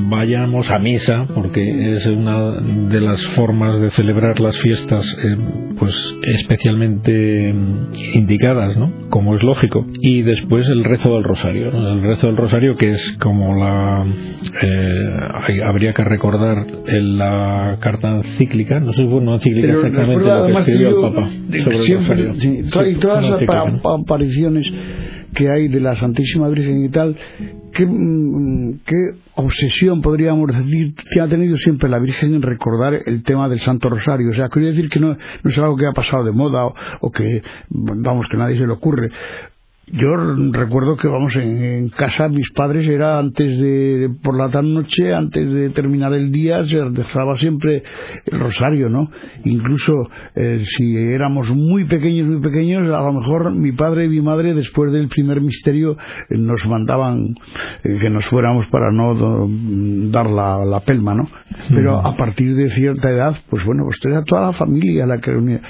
vayamos 0.10 0.72
a 0.72 0.80
misa, 0.80 1.28
porque 1.36 1.94
es 1.94 2.08
una 2.08 2.60
de 2.90 3.00
las 3.00 3.24
formas 3.36 3.80
de 3.80 3.92
celebrar 3.92 4.40
las 4.40 4.60
fiestas, 4.60 5.06
eh, 5.24 5.38
pues 5.78 5.96
especialmente 6.24 7.54
mm, 7.54 7.92
indicadas, 8.16 8.76
¿no? 8.78 8.92
Como 9.10 9.36
es 9.36 9.44
lógico. 9.44 9.86
Y 10.02 10.24
después 10.24 10.68
el 10.70 10.84
rezo 10.84 11.14
del 11.14 11.24
rosario, 11.24 11.70
el 11.70 12.02
rezo 12.02 12.26
del 12.28 12.38
rosario 12.38 12.76
que 12.76 12.90
es 12.90 13.18
como 13.20 13.54
la 13.56 14.08
eh, 14.60 15.64
habría 15.64 15.94
que 15.94 16.04
recordar 16.04 16.66
en 16.88 17.20
la 17.20 17.78
carta 17.80 18.10
encíclica, 18.10 18.80
no 18.80 18.92
sé, 18.94 19.04
bueno, 19.04 19.36
encíclica 19.36 19.74
exactamente 19.74 20.26
lo 20.26 20.48
que 20.48 20.54
escribió 20.54 20.90
el 20.90 20.96
Papa 20.96 21.30
sobre 21.64 21.78
el 21.78 22.00
rosario 22.00 22.34
apariciones 23.84 24.72
que 25.34 25.50
hay 25.50 25.68
de 25.68 25.80
la 25.80 26.00
Santísima 26.00 26.48
Virgen 26.50 26.86
y 26.86 26.90
tal, 26.90 27.18
¿qué, 27.74 27.86
mm, 27.86 28.80
qué 28.86 28.96
obsesión 29.36 30.02
podríamos 30.02 30.48
decir 30.48 30.94
que 31.12 31.20
ha 31.20 31.28
tenido 31.28 31.58
siempre 31.58 31.90
la 31.90 32.00
Virgen 32.00 32.36
en 32.36 32.42
recordar 32.42 32.94
el 33.06 33.24
tema 33.24 33.50
del 33.50 33.60
Santo 33.60 33.90
Rosario? 33.90 34.30
O 34.30 34.34
sea, 34.34 34.50
quería 34.50 34.70
decir 34.70 34.90
que 34.90 35.00
no, 35.00 35.12
es 35.12 35.58
algo 35.58 35.76
que 35.76 35.88
ha 35.88 35.92
pasado 35.92 36.24
de 36.24 36.32
moda 36.32 36.66
o, 36.66 36.76
o 37.02 37.12
que, 37.12 37.42
vamos, 37.70 38.28
que 38.32 38.38
nadie 38.38 38.58
se 38.58 38.66
le 38.66 38.74
ocurre. 38.74 39.10
Yo 39.88 40.16
recuerdo 40.54 40.96
que, 40.96 41.10
vamos, 41.10 41.36
en, 41.36 41.90
casa 41.90 42.30
mis 42.30 42.50
padres 42.52 42.88
era 42.88 43.20
antes 43.20 43.60
de, 43.60 44.10
por 44.24 44.38
la 44.38 44.50
tarde 44.50 44.70
noche, 44.70 45.14
antes 45.14 45.46
de 45.46 45.72
terminar 45.72 46.14
el 46.14 46.32
día, 46.32 46.66
se 46.66 46.80
dejaba 46.92 47.36
siempre 47.36 47.84
el 48.26 48.40
rosario, 48.40 48.88
¿no? 48.88 49.12
Incluso 49.44 49.94
eh, 50.36 50.64
si 50.66 50.96
éramos 50.96 51.52
muy 51.52 51.84
pequeños, 51.86 52.28
muy 52.28 52.40
pequeños, 52.40 52.90
a 52.90 53.02
lo 53.02 53.12
mejor 53.12 53.52
mi 53.52 53.74
padre 53.74 54.06
y 54.06 54.08
mi 54.08 54.22
madre, 54.22 54.54
después 54.54 54.94
del 54.94 55.10
primer 55.10 55.42
misterio, 55.42 55.98
eh, 56.30 56.38
nos 56.38 56.66
mandaban 56.66 57.36
eh, 57.84 57.98
que 58.00 58.10
nos 58.10 58.26
fuéramos 58.28 58.68
para 58.68 58.90
no 58.90 59.50
dar 60.12 60.30
la, 60.30 60.64
la, 60.64 60.80
pelma, 60.80 61.14
¿no? 61.14 61.28
Pero 61.70 61.98
a 61.98 62.16
partir 62.16 62.56
de 62.56 62.70
cierta 62.70 63.10
edad, 63.10 63.36
pues 63.50 63.66
bueno, 63.66 63.84
pues 63.84 64.00
era 64.06 64.24
toda 64.24 64.44
la 64.44 64.54
familia 64.54 65.06
la 65.06 65.20
que 65.20 65.32
reunía. 65.32 65.62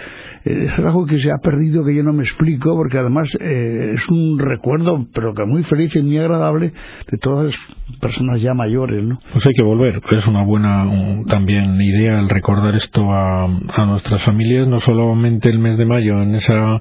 Es 0.45 0.77
algo 0.77 1.05
que 1.05 1.17
se 1.17 1.31
ha 1.31 1.37
perdido, 1.37 1.83
que 1.85 1.95
yo 1.95 2.03
no 2.03 2.13
me 2.13 2.23
explico, 2.23 2.75
porque 2.75 2.97
además 2.97 3.29
es 3.39 4.02
un 4.09 4.39
recuerdo, 4.39 5.05
pero 5.13 5.33
que 5.33 5.45
muy 5.45 5.63
feliz 5.63 5.95
y 5.95 6.01
muy 6.01 6.17
agradable 6.17 6.73
de 7.11 7.17
todas 7.17 7.45
las 7.47 7.99
personas 7.99 8.41
ya 8.41 8.53
mayores, 8.53 9.03
¿no? 9.03 9.19
Pues 9.31 9.45
hay 9.45 9.53
que 9.53 9.63
volver, 9.63 10.01
es 10.11 10.27
una 10.27 10.43
buena 10.43 10.85
también 11.27 11.79
idea 11.81 12.19
el 12.19 12.29
recordar 12.29 12.75
esto 12.75 13.11
a, 13.11 13.45
a 13.45 13.85
nuestras 13.85 14.23
familias, 14.23 14.67
no 14.67 14.79
solamente 14.79 15.49
el 15.49 15.59
mes 15.59 15.77
de 15.77 15.85
mayo, 15.85 16.21
en 16.21 16.35
esa 16.35 16.79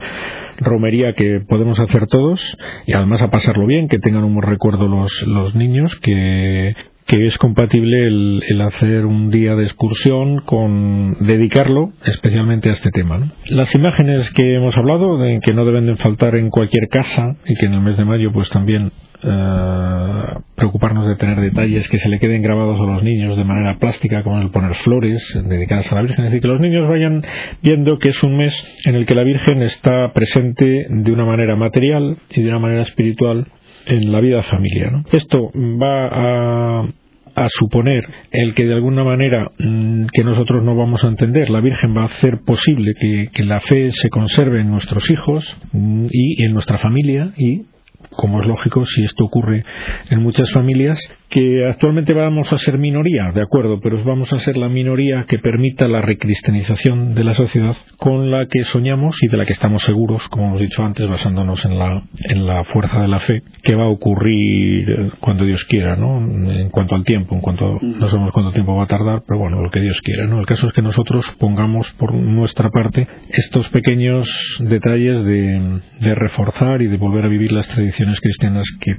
romería 0.58 1.12
que 1.14 1.40
podemos 1.48 1.78
hacer 1.80 2.06
todos 2.06 2.56
y 2.86 2.92
además 2.92 3.22
a 3.22 3.30
pasarlo 3.30 3.66
bien, 3.66 3.88
que 3.88 3.98
tengan 3.98 4.24
un 4.24 4.34
buen 4.34 4.48
recuerdo 4.48 4.88
los, 4.88 5.26
los 5.26 5.54
niños, 5.54 5.94
que 6.00 6.74
que 7.06 7.26
es 7.26 7.36
compatible 7.38 8.06
el, 8.06 8.60
hacer 8.62 9.06
un 9.06 9.30
día 9.30 9.54
de 9.54 9.64
excursión 9.64 10.40
con 10.40 11.16
dedicarlo 11.26 11.92
especialmente 12.04 12.68
a 12.68 12.72
este 12.72 12.90
tema. 12.90 13.32
Las 13.46 13.74
imágenes 13.74 14.30
que 14.30 14.54
hemos 14.54 14.76
hablado, 14.76 15.18
de 15.18 15.40
que 15.40 15.52
no 15.52 15.64
deben 15.64 15.86
de 15.86 15.96
faltar 15.96 16.36
en 16.36 16.50
cualquier 16.50 16.88
casa 16.88 17.36
y 17.46 17.54
que 17.56 17.66
en 17.66 17.74
el 17.74 17.80
mes 17.80 17.96
de 17.96 18.04
mayo 18.04 18.32
pues 18.32 18.48
también 18.50 18.92
eh, 19.24 20.22
preocuparnos 20.56 21.06
de 21.06 21.16
tener 21.16 21.40
detalles 21.40 21.88
que 21.88 21.98
se 21.98 22.08
le 22.08 22.18
queden 22.18 22.42
grabados 22.42 22.80
a 22.80 22.84
los 22.84 23.02
niños 23.02 23.36
de 23.36 23.44
manera 23.44 23.78
plástica, 23.78 24.22
como 24.22 24.40
el 24.40 24.50
poner 24.50 24.74
flores 24.76 25.38
dedicadas 25.44 25.90
a 25.92 25.96
la 25.96 26.02
Virgen, 26.02 26.24
es 26.24 26.30
decir, 26.30 26.42
que 26.42 26.48
los 26.48 26.60
niños 26.60 26.88
vayan 26.88 27.22
viendo 27.62 27.98
que 27.98 28.08
es 28.08 28.22
un 28.22 28.36
mes 28.36 28.52
en 28.84 28.96
el 28.96 29.06
que 29.06 29.14
la 29.14 29.22
Virgen 29.22 29.62
está 29.62 30.12
presente 30.12 30.86
de 30.88 31.12
una 31.12 31.24
manera 31.24 31.56
material 31.56 32.16
y 32.30 32.42
de 32.42 32.48
una 32.48 32.58
manera 32.58 32.82
espiritual 32.82 33.46
en 33.86 34.12
la 34.12 34.20
vida 34.20 34.42
familiar. 34.42 35.04
Esto 35.12 35.50
va 35.54 36.06
a, 36.06 36.88
a 37.34 37.48
suponer 37.48 38.04
el 38.30 38.54
que 38.54 38.64
de 38.64 38.74
alguna 38.74 39.04
manera 39.04 39.50
mm, 39.58 40.06
que 40.12 40.24
nosotros 40.24 40.62
no 40.62 40.76
vamos 40.76 41.04
a 41.04 41.08
entender, 41.08 41.50
la 41.50 41.60
Virgen 41.60 41.96
va 41.96 42.02
a 42.02 42.06
hacer 42.06 42.40
posible 42.44 42.94
que, 42.98 43.28
que 43.32 43.44
la 43.44 43.60
fe 43.60 43.90
se 43.92 44.08
conserve 44.10 44.60
en 44.60 44.70
nuestros 44.70 45.10
hijos 45.10 45.56
mm, 45.72 46.06
y 46.10 46.44
en 46.44 46.52
nuestra 46.52 46.78
familia 46.78 47.32
y 47.36 47.62
como 48.10 48.40
es 48.40 48.46
lógico 48.46 48.84
si 48.86 49.04
esto 49.04 49.24
ocurre 49.24 49.64
en 50.10 50.22
muchas 50.22 50.50
familias, 50.52 50.98
que 51.32 51.66
actualmente 51.66 52.12
vamos 52.12 52.52
a 52.52 52.58
ser 52.58 52.76
minoría, 52.76 53.32
de 53.34 53.40
acuerdo, 53.40 53.80
pero 53.80 53.96
vamos 54.04 54.30
a 54.34 54.38
ser 54.38 54.58
la 54.58 54.68
minoría 54.68 55.24
que 55.26 55.38
permita 55.38 55.88
la 55.88 56.02
recristianización 56.02 57.14
de 57.14 57.24
la 57.24 57.32
sociedad 57.32 57.74
con 57.96 58.30
la 58.30 58.44
que 58.44 58.64
soñamos 58.64 59.16
y 59.22 59.28
de 59.28 59.38
la 59.38 59.46
que 59.46 59.54
estamos 59.54 59.80
seguros, 59.80 60.28
como 60.28 60.48
hemos 60.48 60.60
dicho 60.60 60.82
antes, 60.82 61.08
basándonos 61.08 61.64
en 61.64 61.78
la, 61.78 62.02
en 62.28 62.46
la 62.46 62.64
fuerza 62.64 63.00
de 63.00 63.08
la 63.08 63.18
fe, 63.20 63.42
que 63.62 63.74
va 63.74 63.84
a 63.84 63.88
ocurrir 63.88 65.14
cuando 65.20 65.46
Dios 65.46 65.64
quiera, 65.64 65.96
¿no? 65.96 66.18
En 66.18 66.68
cuanto 66.68 66.96
al 66.96 67.04
tiempo, 67.04 67.34
en 67.34 67.40
cuanto 67.40 67.78
no 67.80 68.08
sabemos 68.10 68.32
cuánto 68.32 68.52
tiempo 68.52 68.76
va 68.76 68.84
a 68.84 68.88
tardar, 68.88 69.22
pero 69.26 69.40
bueno, 69.40 69.62
lo 69.62 69.70
que 69.70 69.80
Dios 69.80 70.02
quiera, 70.02 70.26
¿no? 70.26 70.38
El 70.38 70.44
caso 70.44 70.66
es 70.66 70.74
que 70.74 70.82
nosotros 70.82 71.34
pongamos 71.40 71.90
por 71.92 72.12
nuestra 72.12 72.68
parte 72.68 73.08
estos 73.30 73.70
pequeños 73.70 74.28
detalles 74.60 75.24
de, 75.24 75.80
de 75.98 76.14
reforzar 76.14 76.82
y 76.82 76.88
de 76.88 76.98
volver 76.98 77.24
a 77.24 77.28
vivir 77.28 77.52
las 77.52 77.68
tradiciones 77.68 78.20
cristianas 78.20 78.66
que 78.78 78.96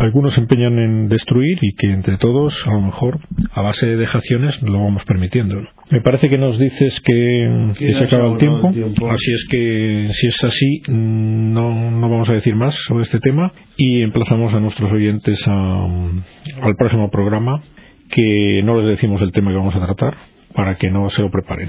algunos 0.00 0.32
se 0.32 0.40
empeñan 0.40 0.78
en 0.78 1.08
destruir 1.08 1.58
y 1.60 1.74
que 1.74 1.88
entre 1.88 2.16
todos, 2.16 2.66
a 2.66 2.72
lo 2.72 2.80
mejor, 2.80 3.20
a 3.52 3.60
base 3.60 3.86
de 3.86 3.96
dejaciones, 3.96 4.60
lo 4.62 4.82
vamos 4.82 5.04
permitiendo. 5.04 5.62
Me 5.90 6.00
parece 6.00 6.28
que 6.28 6.38
nos 6.38 6.58
dices 6.58 7.00
que, 7.00 7.72
se 7.76 8.04
acaba 8.04 8.32
el 8.32 8.38
tiempo, 8.38 8.68
así 9.10 9.32
es 9.32 9.46
que 9.50 10.08
si 10.12 10.28
es 10.28 10.44
así, 10.44 10.82
no, 10.88 11.90
no 11.90 12.08
vamos 12.08 12.30
a 12.30 12.32
decir 12.32 12.56
más 12.56 12.74
sobre 12.74 13.02
este 13.02 13.20
tema 13.20 13.52
y 13.76 14.02
emplazamos 14.02 14.54
a 14.54 14.60
nuestros 14.60 14.90
oyentes 14.90 15.46
al 15.46 16.76
próximo 16.76 17.10
programa, 17.10 17.62
que 18.08 18.62
no 18.64 18.80
les 18.80 18.88
decimos 18.88 19.20
el 19.20 19.32
tema 19.32 19.50
que 19.50 19.58
vamos 19.58 19.76
a 19.76 19.84
tratar, 19.84 20.16
para 20.54 20.76
que 20.76 20.90
no 20.90 21.10
se 21.10 21.22
lo 21.22 21.30
preparen. 21.30 21.68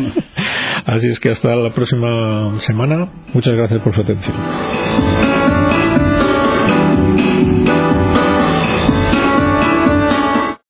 Así 0.86 1.08
es 1.08 1.20
que 1.20 1.30
hasta 1.30 1.54
la 1.54 1.72
próxima 1.72 2.58
semana. 2.60 3.10
Muchas 3.32 3.54
gracias 3.54 3.80
por 3.82 3.94
su 3.94 4.00
atención. 4.00 5.31